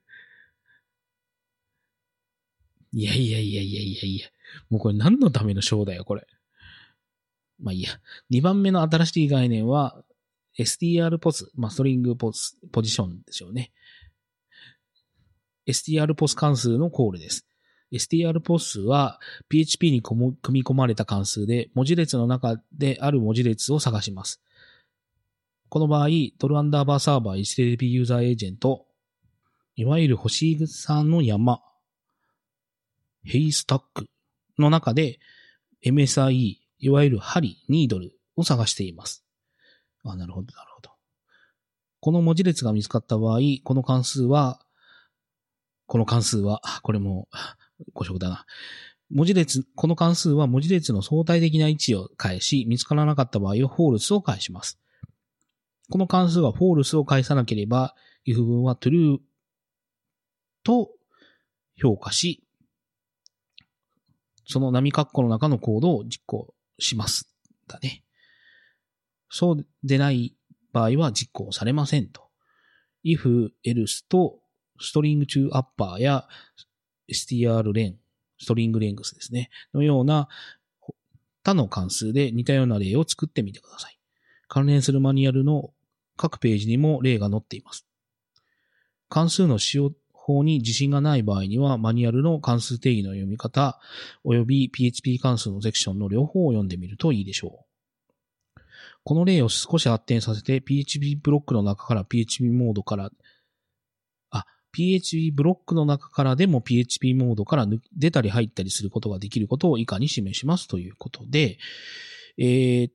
[2.93, 4.27] いやいやいやいやいやいや。
[4.69, 6.25] もうこれ何のための章だよ、これ。
[7.63, 7.89] まあいいや。
[8.29, 10.03] 2番目の新しい概念は、
[10.59, 13.71] str ポス、ま、ストリングポス、ポジションでしょうね。
[15.67, 17.47] str ポス関数のコールです。
[17.91, 24.41] str ポスは PHP に組み込まれた関数で、文字列の中である文字列を探します。
[25.69, 28.85] この場合、トルアンダーバーサーバー HTTP ユーザーエージェント、
[29.75, 31.61] いわゆる星草の山、
[33.23, 34.05] ヘイスタック
[34.59, 35.19] の中で
[35.83, 39.23] MSIE、いわゆる針、ニードルを探しています。
[40.03, 40.91] あ、なるほど、なるほど。
[42.01, 44.59] この文字列が見つかった場合、この関数は、
[45.85, 47.29] この関数は、これも、
[47.93, 48.45] 誤植だな。
[49.09, 54.77] 文字列、この関数は文字列の相対的な位置を返し、見つからなかった場合は false を返します。
[55.89, 57.95] この関数は false を返さなければ、
[58.27, 59.19] if 文は true
[60.63, 60.91] と
[61.77, 62.43] 評価し、
[64.45, 67.29] その波括弧の中のコードを実行します。
[67.67, 68.03] だね。
[69.29, 70.35] そうでない
[70.71, 72.29] 場合は実行されませんと。
[73.03, 74.39] if, else と
[74.79, 76.27] string to upper や
[77.11, 77.97] str l e n
[78.39, 79.49] ストリングレングスですね。
[79.73, 80.27] のような
[81.43, 83.99] 他の関数で似たような例を作ってみてください。
[84.47, 85.73] 関連するマニュアルの
[86.17, 87.85] 各ページにも例が載っています。
[89.09, 89.91] 関数の使用
[90.25, 93.79] 法に自信がない場合には、マニュアルの関数定義の読み方、
[94.25, 98.61] 及び PHP 関数のセクションの両方を読んでみるといいでしょう。
[99.03, 103.11] この例を少し発展させて PHP ブロックの中から PHP モードから
[104.31, 111.57] あ PHP ブロックの中からでも PHP モードから出たり入ったりすることができることを以下に示しますということで、
[112.37, 112.93] えー、っ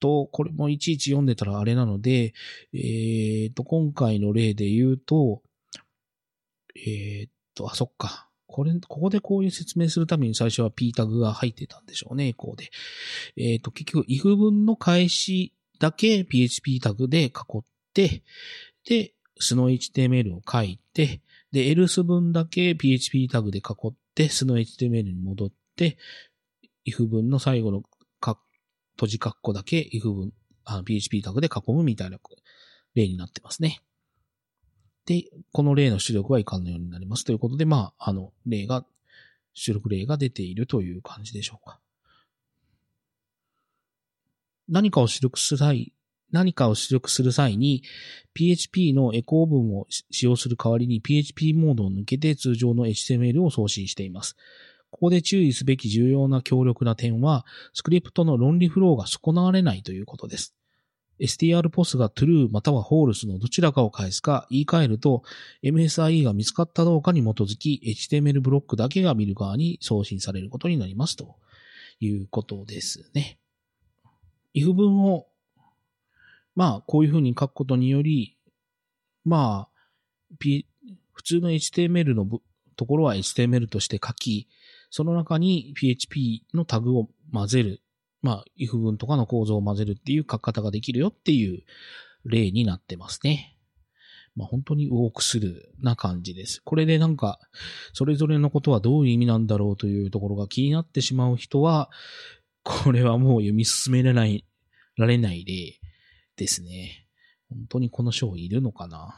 [0.00, 2.32] と、これもいちいち読んでたらあれなので、
[2.72, 5.42] えー、っと、今回の例で言うと、
[6.76, 8.28] えー、っと、あ、そっか。
[8.46, 12.70] これ、ここでこういう説明するために最初は P タグが入ってたんでしょうね、こうで。
[13.36, 17.32] えっと、結局、if 文の返しだけ PHP タグで囲っ
[17.94, 18.22] て、
[18.86, 25.96] で、素の HTML を書いて、で、else 文だけ PHP タグで囲って、素の HTML に戻って、
[26.86, 27.82] if 文の最後の
[28.20, 28.38] か
[28.94, 30.32] 閉じ括弧だけ if 文、
[30.84, 32.18] PHP タグで囲むみたいな
[32.94, 33.80] 例になってますね。
[35.10, 38.84] で、この例の出力は以下のようになりますということで、まあ、あの、例が、
[39.54, 41.80] 出力例が出ているという感じでしょうか。
[44.68, 45.92] 何かを出力する際、
[46.30, 47.82] 何かを出力する際に
[48.34, 54.36] PHP のエコー文を使用する代わりに PHP モードを抜けて通常の HTML を送信しています。
[54.92, 57.44] ここで注意すべき重要な強力な点は、
[57.74, 60.54] スクリプトの論理フローが損なわれないということです。
[61.20, 65.22] strPOS が true または false のどちらかを返すか言い換えると
[65.62, 71.36] MSIE が見つかったどうかに基づき HTML ブロックだけが見る側に送信されることになりますと
[72.00, 73.38] いうことですね。
[74.54, 75.26] if 文を
[76.60, 78.36] まあ、こういうふうに書くことにより、
[79.24, 80.66] まあ、P、
[81.12, 82.26] 普通の HTML の
[82.76, 84.48] ところは HTML として書き、
[84.90, 87.80] その中に PHP のタグを混ぜる。
[88.22, 91.62] まあ、if 文とかの構造を混ぜるっていう書き方ができるよっていう
[92.24, 93.56] 例になってますね。
[94.36, 96.62] まあ、本当にウォークスルーな感じです。
[96.64, 97.40] これでなんか、
[97.92, 101.90] それぞれのことはどういう意味なんだろうというところが気になってしまう人は、
[102.62, 104.44] これはもう読み進められない、
[104.96, 105.80] られない例
[106.36, 107.06] ですね。
[107.48, 109.16] 本当にこの章いるのかな？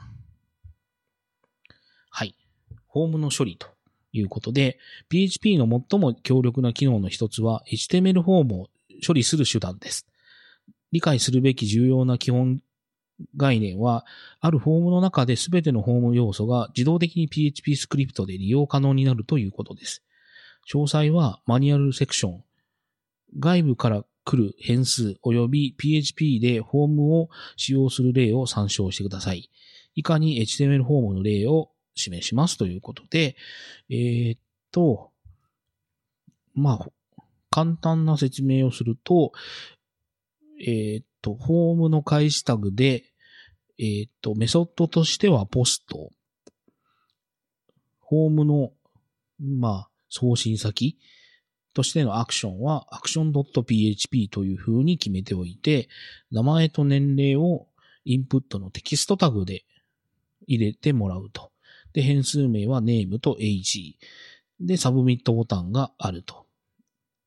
[2.09, 2.35] はい。
[2.91, 3.67] フォームの処理と
[4.13, 8.69] いうことで、PHP の最も強力な機能の一つは HTML フォームを
[9.05, 10.07] 処理する手段です。
[10.93, 12.61] 理解するべき重要な基本
[13.37, 14.05] 概念は、
[14.41, 20.03] あるフォームの中で全てのフォーム要素が自動的に PHP スクリプトで利用可能になるということです。
[20.71, 22.45] 詳細はマニュアルセクション、
[23.39, 29.51] 外部から来る変数及び PHP でフォームを使用する例を参照してください。
[29.95, 33.37] 以下に HTML フォームの例を示しますということで、
[33.91, 35.11] えー、っと、
[36.55, 36.89] まあ、
[37.53, 39.33] 簡単な説明をすると、
[40.59, 43.05] えー、っと、フォームの開始タグで、
[43.79, 46.11] えー、っと、メソッドとしてはポスト、
[48.09, 48.73] フォームの、
[49.39, 50.99] まあ、送信先、
[51.75, 55.89] としてのアクションは action.php という風に決めておいて、
[56.31, 57.67] 名前と年齢を
[58.05, 59.65] インプットのテキストタグで
[60.47, 61.51] 入れてもらうと。
[61.93, 63.95] で、変数名は name と ag。
[64.61, 66.42] で、サブミットボタンがあると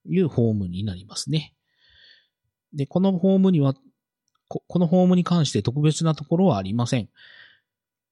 [0.07, 1.53] いうフォームになりますね。
[2.73, 3.73] で、このフォームには、
[4.47, 7.09] このフォームに関して特別なところはありません。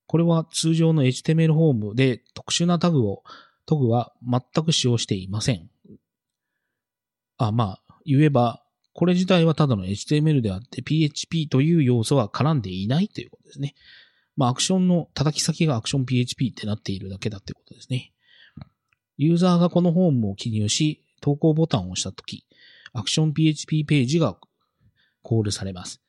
[0.08, 3.24] これは通常の HTML フォームで特殊なタグを、
[3.66, 5.70] トグは全く使用していません。
[7.38, 13.76] あ、まあ、言えば、これ自体はただの HTML であって PHP という要素は絡んでいないということですね。
[14.36, 18.14] まあ、アクションの叩き先がアクション PHP ってなっているだけだってことですね。
[19.18, 22.46] ユーザーがこのフォームを記入し、投稿ボタンを押したとき、
[22.92, 24.38] アクション PHP ページが
[25.22, 26.02] コールされます。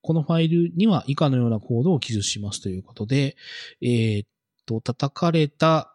[0.00, 3.36] このファイルには以下のようなコードを記述しますということで、
[3.82, 4.28] えー、っ
[4.66, 5.92] と、叩かれた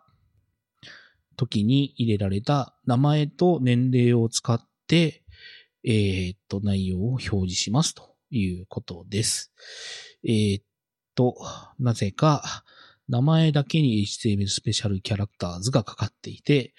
[1.38, 5.24] 時に入れられた名前と年齢を使って、
[5.86, 9.54] えー、っと、内容を表示しますということです。
[10.26, 10.64] えー、っ
[11.16, 11.38] と、
[11.80, 12.66] なぜか、
[13.08, 16.74] 名前だけに HTML スペシャルキャラクターズがかかっていて、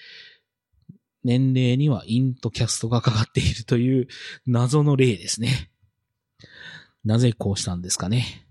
[1.27, 4.07] 年齢にはイントキャストがかかっているという
[4.47, 5.73] 謎の例ですね。
[7.05, 8.47] なぜこうしたんですかね。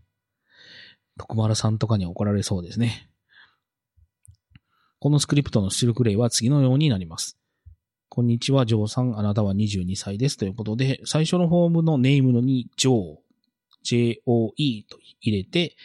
[1.18, 3.10] 徳丸さんとかに怒られそうですね。
[5.00, 7.38] このスクリプトの出力例は次のようになります。
[8.10, 9.18] こんにちは、ジョーさん。
[9.18, 10.38] あなたは22歳です。
[10.38, 13.26] ということで、最初のフォームのネームのに、ジョー。
[13.86, 15.78] JOE と入れて、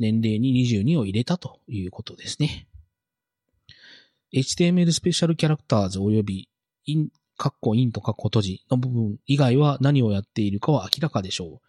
[0.00, 2.66] 年齢に22を入れたということですね。
[4.34, 6.48] HTML スペシャルキャラクターズ及び
[6.86, 11.60] in、カッコインとカッコ閉じの部分以外は何をやっているかは明らかでしょ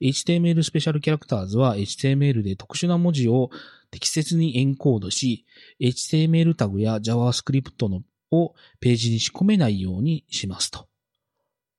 [0.00, 0.04] う。
[0.04, 3.50] HTML スペシャルキャラクターズは HTML で特殊な文字を
[3.92, 5.46] 適切にエンコードし、
[5.80, 8.02] HTML タグや JavaScript の
[8.32, 10.88] をページに仕込めないようにしますと。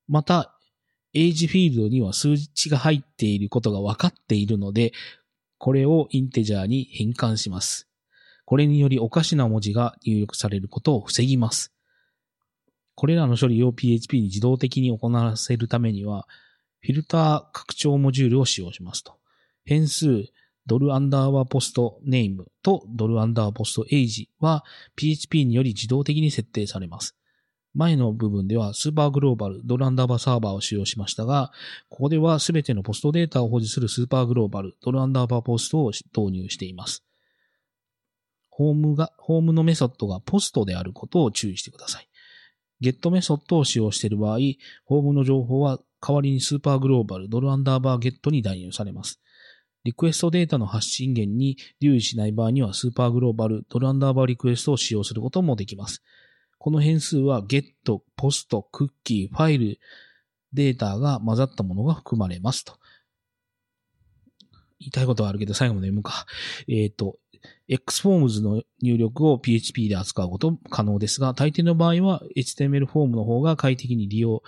[0.07, 0.57] また、
[1.13, 4.93] エイジフィールドには数値が入っていることが分かっているので、
[5.57, 7.90] これをインテジャーに変換します。
[8.51, 11.71] これによりおかしな文字が入力されることを防ぎます。
[12.95, 16.27] これらの処理を PHP に自動的に行わせるためには、
[16.81, 19.13] フィルター拡張モジュールを使用しますと。
[19.63, 20.25] 変数、
[20.65, 24.65] ドルアンダーバーポストネームとドルアンダーポストエイジは
[24.97, 27.15] PHP により自動的に設定されます。
[27.73, 31.53] 前の部分ではスーパーグローバル、ドルアンダーバーサーバーを使用しましたが、
[31.87, 37.05] ここではすべてのポストデータを保持するスーパーグローバル、ドルアンダーバーポストを導入しています。
[38.62, 42.07] ホームが、ホームのメソッドがポストであることを注意してください。
[42.80, 44.38] ゲットメソッドを使用している場合、
[44.86, 49.20] ホームの情報は代わりにスーパーグローバル、ドルアンダーバーゲットに代入されます。
[49.84, 56.03] リクエストデータの発信源に留意しない場合にはスーパーグローバル、ドルアンダーバーリクエストを使用することもできます。
[56.59, 57.64] この変数は get、
[58.16, 59.80] post、クッキー、ファイル、
[60.53, 62.78] データが混ざったものが含まれますと。
[64.80, 66.26] 言いたいことはあるけど最後まで読むか。
[66.68, 67.18] えっ、ー、と、
[67.69, 74.43] Xforms の入力を PHP で扱うこと可能ですが、大抵の場合は HTML フォームの方が快適に利用、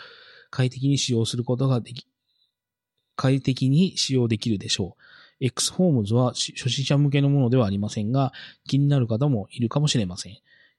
[0.50, 2.08] 快適に使用することができ、
[3.16, 4.98] 快適に使用できるでしょ
[5.42, 5.46] う。
[5.46, 8.32] Xforms は初心者向けのものではありませんが、
[8.68, 10.38] 気になる方もいるかもしれません。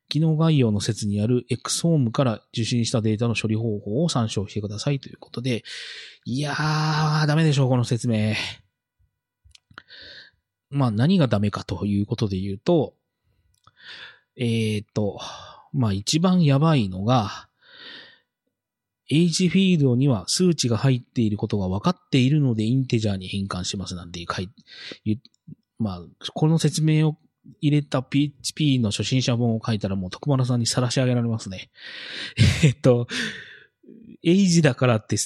[0.09, 5.65] 機能概要の説にある X ホームから受信したデータの処理方法を参照してくださいということで、
[6.25, 8.35] いやー、ダメでしょう、この説明。
[10.75, 12.95] まあ何がダメかということで言うと、
[14.37, 15.21] えー、と、
[15.73, 17.49] まあ一番やばいのが、
[19.09, 24.49] H フィールドには数値が入っていることが分かっているのでインテジャーに変換しますなんて書い
[25.79, 26.03] まあ、
[26.33, 27.17] この説明を
[27.61, 31.69] 入れた PHP の初心者本を書いたらもう徳丸さんに晒し上げられますね。
[32.65, 33.07] えっと、
[34.23, 35.17] エイジだからって、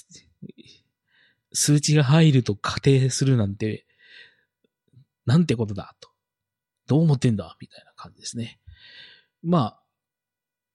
[1.53, 3.87] 数値が入ると仮定するなんて、
[5.29, 6.09] なんてことだと。
[6.87, 8.59] どう思ってんだみたいな感じですね。
[9.43, 9.83] まあ、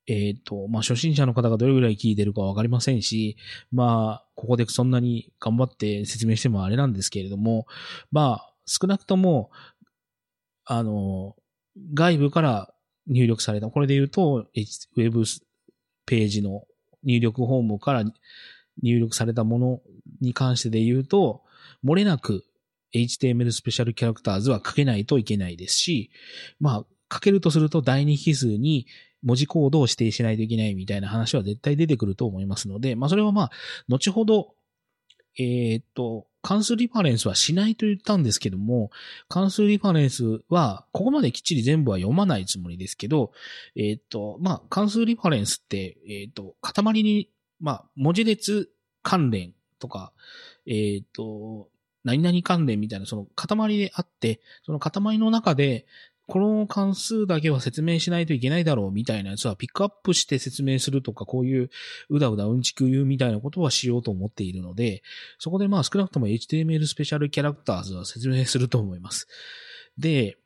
[0.06, 3.36] えっ、ー、と、まあ、初心者の方がどれぐらい聞いてるかわかりませんし、
[3.72, 7.66] まあ、ここでそんなに頑張って説明してもあれなんですけれども、
[8.12, 9.50] まあ、少なくとも、
[10.64, 11.34] あの、
[11.94, 12.72] 外部から
[13.08, 13.68] 入力された。
[13.68, 15.24] これで言うと、ウェブ
[16.06, 16.62] ページの
[17.02, 18.04] 入力フォームから
[18.82, 19.80] 入力されたもの
[20.20, 21.42] に関してで言うと、
[21.84, 22.44] 漏れなく
[22.94, 26.10] HTML スペシャルキャラクターズは書けないといけないですし、
[26.60, 28.86] まあ、書けるとすると第二引数に
[29.22, 33.50] 文字コードを指定しないといけないみたいな話は絶対出てくると思いますので、まあそれはまあ、
[33.88, 34.54] 後ほど、
[35.36, 38.90] え、っと、関数リファレンスはしないと言ったんですけども、
[39.28, 43.32] 関数リファレンスは、ここまできっちり全部は読まないつもりですけど、
[43.74, 47.30] えっ、と、まあ、関数リファレンスって、えっ、と、塊に、
[47.60, 48.70] まあ、文字列
[49.02, 50.12] 関連とか、
[50.66, 51.68] えっ、と、
[52.04, 55.86] 何々関連みたいな、その塊であって、その塊の中で、
[56.26, 61.70] この関数だけは説明しないといけないだろうみたいなやつはピックアップして説明するとか、こういう
[62.08, 65.02] うだうだうんちく言うみたいなことはしようと思っているので、
[65.38, 69.28] そこでまあ少なくとも HTML スペシャルキャラクターズは説明すると思います。
[69.98, 70.38] で、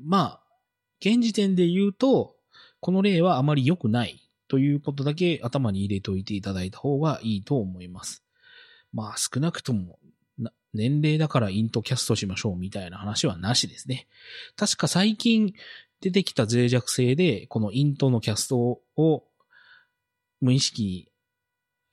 [0.00, 0.40] まあ、
[1.00, 2.36] 現時点で言うと、
[2.80, 8.22] この例はあまり良くないということだけ頭に入れておいていただいた方がいいと思います。
[8.92, 9.98] まあ少なくとも
[10.74, 14.06] 年齢だからイントキャストしましょうみたいな話はなしですね。
[14.56, 15.54] 確か最近
[16.00, 19.24] 出てきた脆弱性で、このイントのキャストを
[20.40, 21.08] 無意識に、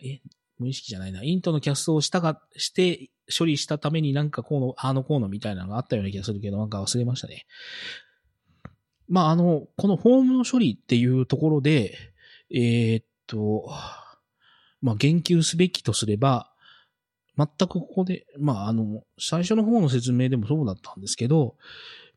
[0.03, 0.19] え、
[0.59, 7.45] 無意識じゃないな、イントのキャストをしたが、して処理したためになんかこうの、あのこうのみたいなのがあったような気がするけど、なんか忘れましたね。
[9.07, 11.97] まあ、あの、このフォームの処理っていうところで、
[12.49, 13.69] えー、っと、
[14.81, 16.50] まあ、言及すべきとすれば、
[17.37, 21.55] 全くここで、まあ、あの、最初の方の説明でもそうだったんですけど、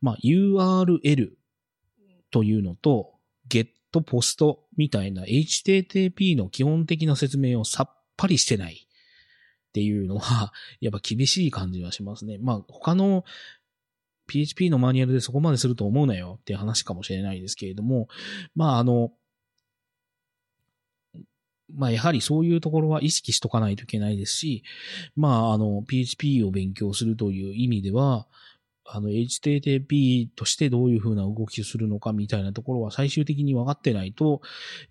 [0.01, 1.31] まあ、URL
[2.31, 3.13] というのと、
[3.49, 3.67] get、
[4.01, 10.51] post みたいな HTTP の基本的な説明をさっぱりしてないっていうのは、
[10.81, 12.37] やっぱ厳しい感じはしますね。
[12.37, 13.23] まあ、他の
[14.27, 18.07] PHP のマニュアルでそこまですると思うなよっていう話かもしれないですけれども、
[18.55, 19.13] まあ、あの、
[21.73, 24.63] まあやはりそういうところは意識しとかないといけないですし、
[25.15, 28.27] まああの PHP を勉強するという意味では、
[28.87, 34.41] あの HTTP としてどういうふうな動きをするのかみたいなところは最終的に分かってないと、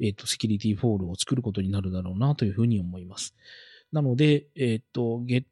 [0.00, 3.34] えっ、と、セキュリティホールを作ることになるだろうなというふうに思います。
[3.92, 5.44] なので、えっ、と、ゲ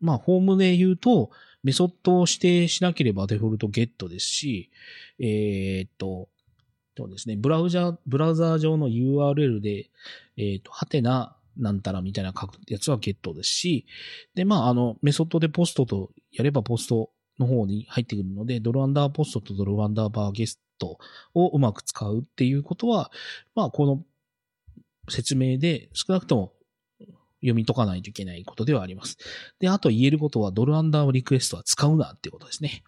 [0.00, 1.30] まあ、フォームで言うと、
[1.62, 4.70] メソッドを指定しなければデフォルトゲットですし、
[5.20, 6.28] えっ、と、
[6.96, 9.88] そうですね、ブラウザ、ブラウザ上の URL で、
[10.36, 13.86] えっ、と、はてな、なんたらみたいな書くやつはゲットですし、
[14.34, 20.98] で、まあ、あの、メソッドでポストとやればポストの方に入ってくるので、ドルアンダーポストとドルアンダーバーゲスト
[21.34, 23.10] をうまく使うっていうことは、
[23.54, 24.02] まあ、この
[25.08, 26.52] 説明で少なくとも
[27.40, 29.18] 読み解かないといけないことではあります。
[29.60, 32.82] で、あと言えることはドルアンダーをリクエストは使うなっていうことですね。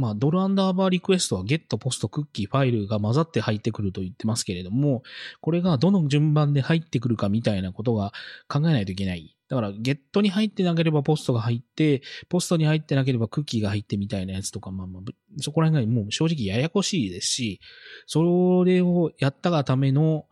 [0.00, 5.02] まあ、ドルアンダーバーリクエストはゲット、ポスト、クッキー、ファイルが混ざって入ってくると言ってますけれども、
[5.42, 8.12] これがどの順番で入ってくるかみたいなことが
[8.48, 9.36] 考えないといけない。
[9.50, 15.02] だから、ゲットに入ってなければポストが入って、ポストに入ってなければクッキーが入ってみたいなやつとか、まあまあ、
[15.42, 17.60] そこら辺がもう正直ややこしいですし、
[18.06, 20.26] それをやったがための、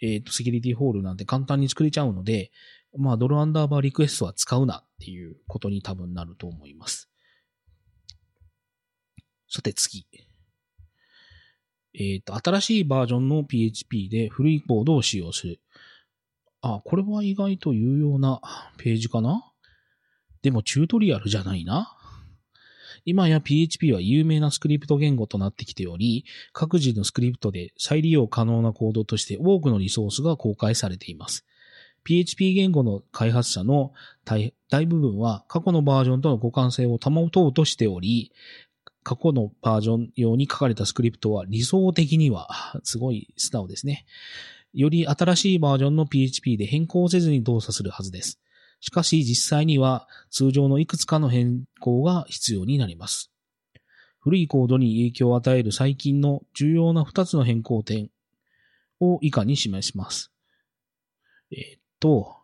[0.00, 2.50] えっ、と、セキュリティホールなんて簡単に作れちゃうので、
[2.96, 7.10] まあ、ドルアンダーバーリクエストは使うなっていうことに多分なると思います。
[9.54, 10.04] さて次。
[11.94, 15.60] えっ、ー、と、新しいバージョンの PHP で古いコードを使用する。
[16.60, 18.40] あ、これは意外と有用な
[18.78, 19.44] ページかな？
[20.42, 21.96] でもチュートリアルじゃないな。
[23.04, 31.44] 今や PHP は有名なスクリプト言語となってきており、各自のスクリプトで再利用可能なコードとして多くのリソースが公開されています。
[32.02, 33.92] PHP 言語の開発者の
[34.24, 34.52] 大
[34.86, 38.32] 部分は過去のバージョンとの互換性を保とうとしており、
[39.04, 42.48] 過去のバージョン用に書かれたスクリプトは理想的には、
[42.82, 44.06] すごい素直ですね。
[44.72, 48.40] より新しいバージョンの PHP で変更せずに動作するはずです。
[48.80, 53.30] しかし実際には通常のいくつかの変更が必要になります。
[54.18, 58.10] 古いコードに影響を与える最近の重要な2つの変更点
[59.00, 60.32] を以下に示します。
[61.50, 62.36] え、っと、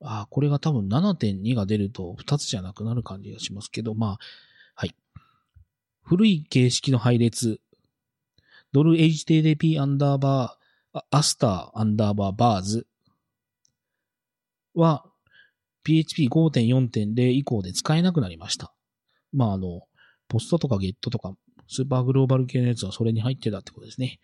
[0.00, 4.18] あ、これが多分7.2が出ると2つじゃなくなる感じがしますけど、まあ、
[6.06, 7.60] 古い形式の配列、
[8.70, 12.86] ドル HTTP アンダーバー、アスターアンダーバー VARS
[14.72, 15.04] は
[15.84, 18.72] PHP5.4.0 以降で使えなくなりました。
[19.32, 19.82] まあ、あの、
[20.28, 21.34] POST とかゲットとか
[21.66, 24.20] スーパーグローバル系のやつはそれに入ってたってことですね。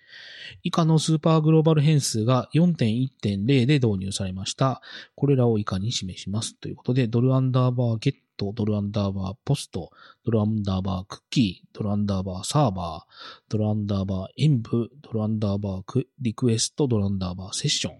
[0.63, 4.83] 以下のスーパーグローバル変数が4.1.0で導入されました。
[5.17, 6.55] これらを以下に示します。
[6.55, 9.91] ということで、ドルアンダーバーゲット、ドルアンダーバーポスト、
[10.25, 13.13] ドルアンダーバークッキー、ドルアンダーバーサーバー、
[13.49, 17.99] ドルアンダーバー演舞、ドルアンダーバークリクエスト、ドルアンダーバーセッション。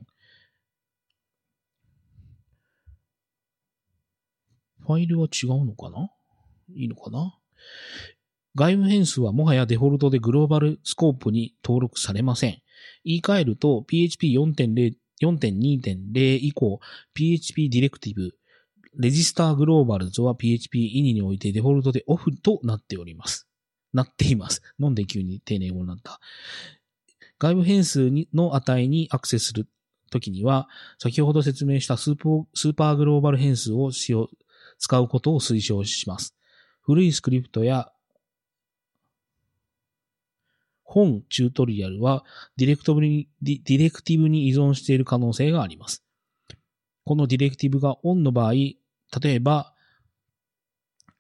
[4.81, 6.11] ファイルは違うのかな？
[6.75, 7.39] いいのかな？
[8.57, 12.59] 外部変数はもはやデフォルトでグローバルスコープに登録されません。
[13.05, 16.81] 言い換えると PHP 4.0 4.2.0以降、
[17.15, 18.33] PHP ディレクティブ、
[18.97, 23.49] レジスターグローバルズは PHP イニにおいてデフォルトでオフとなっております。
[23.93, 24.63] なっています。
[24.79, 26.21] なんで急に丁寧語になった。
[27.39, 29.67] 外部変数の値にアクセスする
[30.11, 30.69] ときには、
[30.99, 34.29] 先ほど説明したスーパーグローバル変数を使用、
[34.79, 36.37] 使うことを推奨します。
[36.83, 37.93] 古いスクリプトや
[40.85, 42.25] 本チュートリアルは
[42.57, 46.05] ディレクトブにディレクティブに依存している可能性があります。
[47.05, 48.53] このディレクティブがオンの場合、
[49.21, 49.75] 例えば、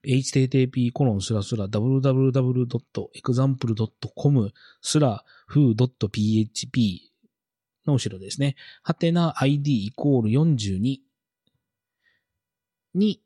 [0.05, 6.99] http コロンスラスラ www.example.com スラ foo.php
[7.86, 8.57] の後ろですね。
[8.82, 10.99] はてな ID イコール42
[12.95, 13.22] に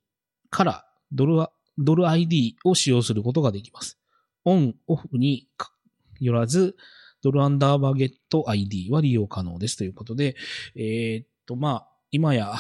[0.51, 1.47] からドル
[1.79, 3.99] ドル ID を使用することができます。
[4.45, 5.49] オン、オフに
[6.21, 6.77] よらず、
[7.23, 10.37] ドルアンダーバーゲット ID は利用可能ですということで、
[10.75, 12.55] えー、っと、まあ、今や、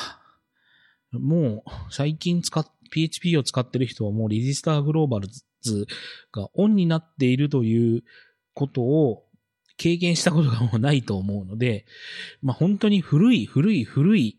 [1.18, 5.28] もう最近使っ、PHP を使ってる人はもうレジスターグローバル
[5.62, 5.86] ズ
[6.32, 8.02] がオンになっているという
[8.54, 9.24] ことを
[9.76, 11.84] 経験したことがもうないと思うので、
[12.42, 14.38] まあ本当に古い古い古い、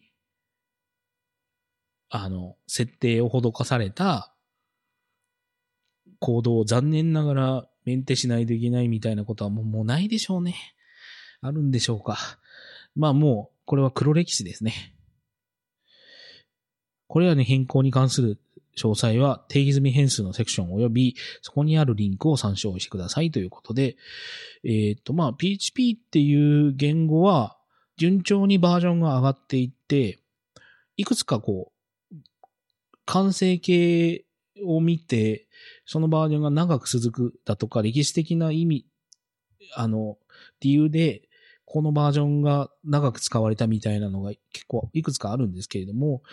[2.09, 4.33] あの、設定を施された
[6.19, 10.55] 行動を残念ながらメンテしないといけないみたいなことはもうもうないでしょうね。
[11.41, 12.17] あるんでしょうか。
[12.95, 14.96] まあもう、これは黒歴史ですね。
[17.07, 18.39] これらの変更に関する
[18.77, 23.97] 詳細は定義済み変数のセクション及びそこにあるリンクを参照してくださいということで、
[24.63, 27.57] えっ、ー、とまあ PHP っていう言語は
[27.97, 30.19] 順調にバージョンが上がっていって、
[30.95, 31.71] いくつかこ
[32.11, 32.15] う、
[33.05, 34.25] 完成形
[34.63, 35.47] を見て、
[35.85, 38.85] そのバージョンが長く続くだとか、歴史的な意味、
[39.73, 40.17] あの、
[40.59, 41.26] 理由で、
[41.67, 46.23] このバージョンが長く使われたみたいなのが結構いくつかあるんですけれども、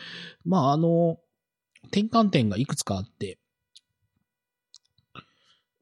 [0.44, 1.18] まあ、あの、
[1.86, 3.38] 転換点がいくつかあって、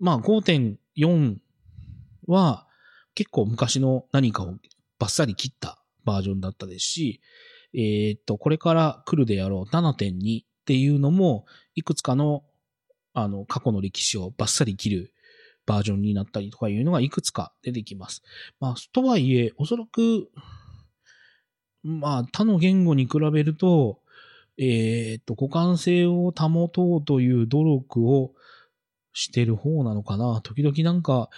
[0.01, 1.37] まあ5.4
[2.27, 2.67] は
[3.15, 4.57] 結構昔の何かを
[4.99, 7.21] バッサリ切ったバージョンだったですし、
[7.75, 11.45] えーっと、これから来るであろう7.2っていうのも、
[11.75, 12.43] いくつかの、
[13.13, 15.12] あの、過去の歴史をバッサリ切る
[15.73, 18.23] バージョンになったりとかいうのがいくつか出てきます。
[18.61, 20.29] まあ、とはいえ、おそらく、
[21.83, 24.01] まあ、他の言語に比べると、
[24.59, 28.33] えーっと、互換性を保とうという努力を
[29.15, 30.41] してる方なのかな。
[30.43, 31.31] 時々なんか、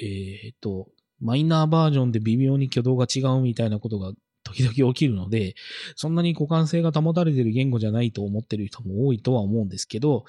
[0.00, 0.88] えーっと、
[1.20, 4.12] マイナーバージョンで微妙に挙動が違うみたいなことが
[4.44, 5.54] 時々起きるので、
[5.96, 10.24] そんなに互換性が保たれてる言語じゃないと思ってる人も多いとは思うんですけど、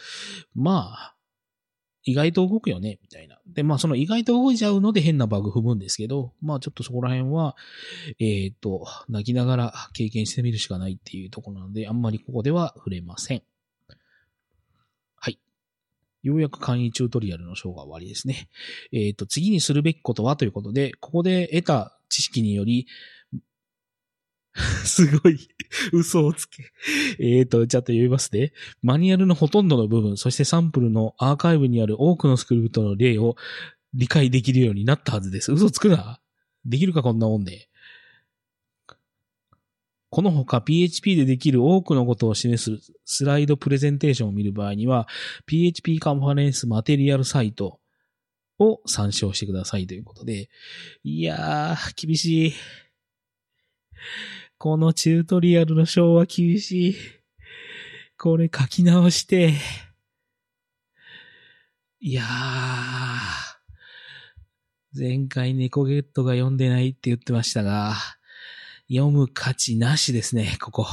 [0.55, 1.15] まあ、
[2.04, 3.39] 意外と動くよね、みたいな。
[3.45, 7.56] で、まあその意外と動いちゃうので変なバグ踏むんですけど、まあちょっとそこら辺は、
[8.20, 13.43] えーっと、泣きながら経験してみるしかないっていうところなので、あんまりここでは触れません。
[15.16, 15.39] はい。
[16.24, 18.49] ようやく簡易チュートリアルの章が終わりですね。
[18.91, 22.88] えっ、と、次にするべきことはということで、ここで得た知識により、
[24.84, 25.39] すごい、
[25.93, 26.72] 嘘をつけ。
[27.20, 28.52] えっ、と、ちょっと読みますね。
[28.82, 33.38] マニュアルのほとんどの部分、そしてサンプルのアーカイブにある多くのスクリプトの例を
[33.93, 35.54] 理解できるようになったはずです。
[35.54, 36.20] 嘘つくな。
[36.66, 37.70] できるかこんなもんで。
[40.10, 45.08] この他 PHP でできる多くのことを示すスライドプレゼンテーションを見る場合には、
[45.45, 47.80] PHP カンファレンスマテリアルサイト
[48.60, 50.49] を参照してくださいということで。
[51.04, 52.54] いやー、厳しい。
[54.62, 56.95] このチュートリアルの章は厳しい。
[58.16, 59.55] これ書き直して。
[61.99, 62.26] いやー。
[64.93, 67.95] 前回猫ゲットが読んでないって言ってましたが、
[68.88, 70.86] 読む価値なしですね、ここ。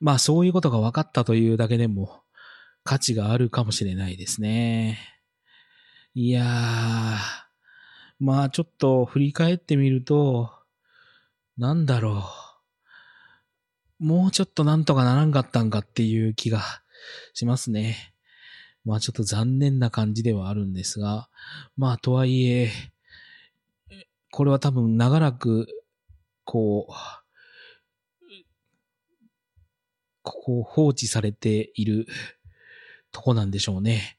[0.00, 2.22] まあそういうことが分かったというだけでも
[2.84, 4.98] 価値があるかもしれないですね。
[6.14, 7.16] いやー、
[8.18, 10.61] まあちょっと振り返ってみると、
[11.62, 12.28] なんだろ
[14.00, 14.04] う。
[14.04, 16.60] もうちょっとなんとかならんかったんかっていう気が
[17.34, 18.16] しますね。
[18.84, 21.28] まあちょっと残念な感じではあるんですが、
[21.76, 22.72] まあとはいえ、
[24.32, 25.68] これは多分長らく、
[26.42, 26.92] こう、
[30.22, 32.08] ここを放置されている
[33.12, 34.18] とこなんでしょうね。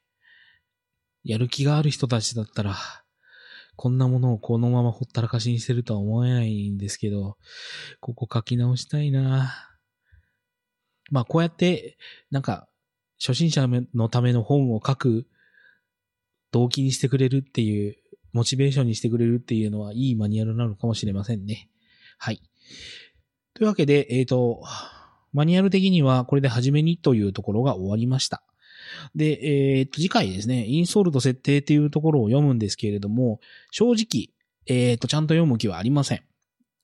[1.25, 2.77] やる気がある人たちだったら、
[3.75, 7.37] こんなものをこのままほったらかしにしてるとは思えないんですけど、
[7.99, 9.53] ここ書き直したいな
[11.11, 11.97] まあこうやって、
[12.31, 12.67] なんか、
[13.19, 15.27] 初心者のための本を書く
[16.51, 17.95] 動機にしてくれるっていう、
[18.31, 21.69] モチベーションにしてくれるっていうのはいいマニュアルなのかもしれませんね。
[22.17, 22.41] はい。
[23.53, 24.63] というわけで、えっ、と、
[25.33, 28.43] マニュアル的にはこれで初めにというところが終わりました。
[29.15, 33.39] で、えっ、と、次回ですね、インストールと設定っていうところを読むんですけれども、
[33.71, 34.29] 正直、
[34.67, 36.23] えっ、と、ちゃんと読む気はありません。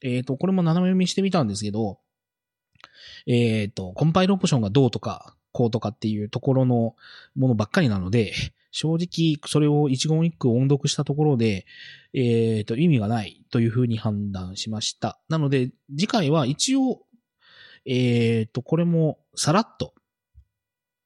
[0.01, 1.99] えっ、と、これも斜め読みしてみたんですけど、
[3.27, 6.95] えっ、と、コンパイルオプションがどうとか、こうとかっていうところの
[7.35, 8.33] ものばっかりなので、
[8.71, 11.65] 正直それを一言一句音読したところで、
[12.13, 15.19] えっ、と、意味がないというふうに判断しました。
[15.27, 17.01] なので、次回は一応、
[17.85, 19.93] えっ、と、これもさらっと、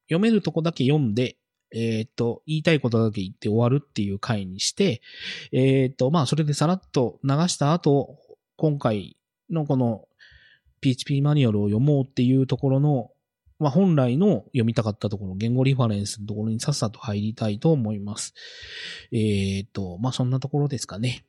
[0.03, 1.37] 読めるとこだけ読んで、
[1.73, 5.01] えっ、と、言いたいことだけ言って終わるっていう回にして、
[5.51, 8.17] えっ、と、まあ、それでさらっと流した後、
[8.57, 9.17] 今回
[9.49, 10.05] のこの
[10.81, 13.09] PHP マニュアルを読もうっていうところの、
[13.59, 18.33] まあ、本来の読みたかったところ、言語リファレンスのところにさっさと入りたいと思います。
[19.11, 21.25] えっ、と、まあ、そんなところですかね。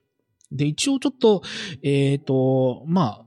[0.52, 1.42] で、一応ちょっと、
[1.82, 3.24] えっ、と、まあ、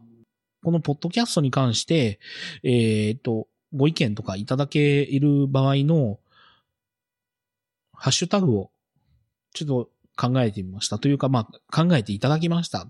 [0.63, 2.19] このポッドキャストに関して、
[2.63, 3.47] えっ、と、
[3.77, 6.19] ご意見とかいただける場合の、
[7.93, 8.71] ハッシュタグを、
[9.53, 10.99] ちょっと考えてみました。
[10.99, 12.87] というか、まあ、考えていただきました。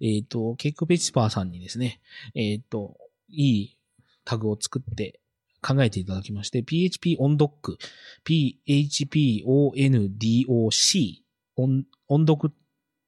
[0.00, 2.00] えっ、と、ケイクペチパーさんにですね、
[2.34, 2.96] えっ、と、
[3.28, 3.76] いい
[4.24, 5.20] タグを作って
[5.62, 7.76] 考えていただきまして、PHP ondoc、
[8.24, 11.22] PHP ondoc、
[11.56, 12.52] 音音読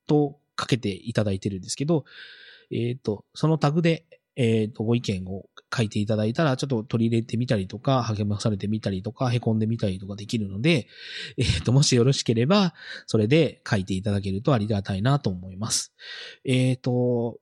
[0.06, 2.04] とかけていただいてるんですけど、
[2.70, 4.06] えっ、と、そのタグで、
[4.36, 10.88] えっ、と、ご意見を書いていただいたら、ちょっと取り入れてみたりとか、励まされてみたりとか、凹んでみたりとかできるので、
[11.36, 12.74] えっ、ー、と、もしよろしければ、
[13.06, 15.92] それで書いていただけるとありがたいなと思います。
[16.44, 17.38] えっ、ー、と、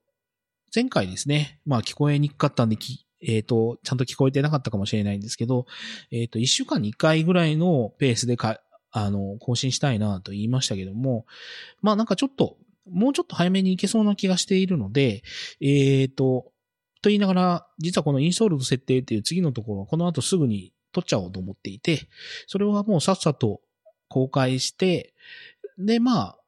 [0.75, 2.77] 前回ですね、まあ聞こえにくかったんで
[3.23, 5.67] えっ、ー、と、ちゃんと聞こえてなかったかもしれないんですけど、
[6.11, 8.61] えっ、と、1週間に1回ぐらいのペースでか、
[8.91, 11.27] あの、更新したいなと言いましたけども、
[11.83, 12.57] まあなんかちょっと、
[12.91, 15.23] もうちょっと早めに行けそうな気がしているので、
[15.61, 16.53] えっ、と、
[17.07, 22.09] と言いながら、実はこのインストールと設定っていう次のところはこの後すぐに取っちゃおうと思っていて、
[22.49, 23.61] それはもうさっさと
[24.09, 25.15] 公開して、
[25.79, 26.39] で、まあ、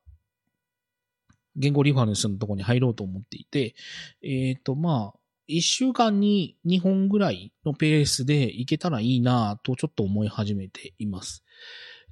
[1.55, 3.77] 言語リファレンスのところに入ろうと思っていて、
[4.21, 11.45] えっ、ー、と、まあ、一週間に2本ぐらいのペースでいけたらいいなとちょっと思い始めています。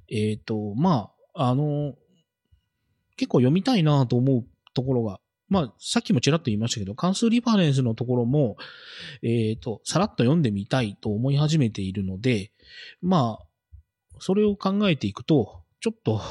[0.09, 1.95] えっ、ー、と、まあ、あの、
[3.17, 5.19] 結構読みたいなと思うところが、
[5.49, 8.57] まあ、さっきもちらっと言いましたけど、関数リファレンスのところも、
[9.23, 12.51] えっ、ー、と、さらっと読んでみたいと思い始めているので、
[13.01, 13.45] まあ、
[14.19, 16.21] それを考えていくと、ちょっと、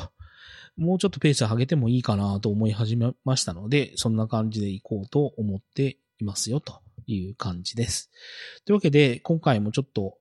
[0.76, 8.10] もうちょっとペース上げてもいいかなと思い始めましたので、そんな感じでいこうと思っていますよという感じです。
[8.66, 10.18] というわけで、今回もちょっと、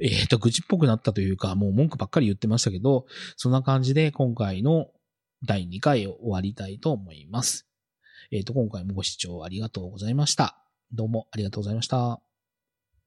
[0.00, 3.04] えっ、ー、と、愚痴っぽくなったというか、もう文句ばっかり言ってましたけど、
[3.36, 4.88] そんな感じで今回の
[5.44, 7.67] 第2回を終わりたいと思います。
[8.30, 10.56] えっ、ー、と、今回もご視聴ありがとうございました。
[10.92, 12.27] どうもありがとうございました。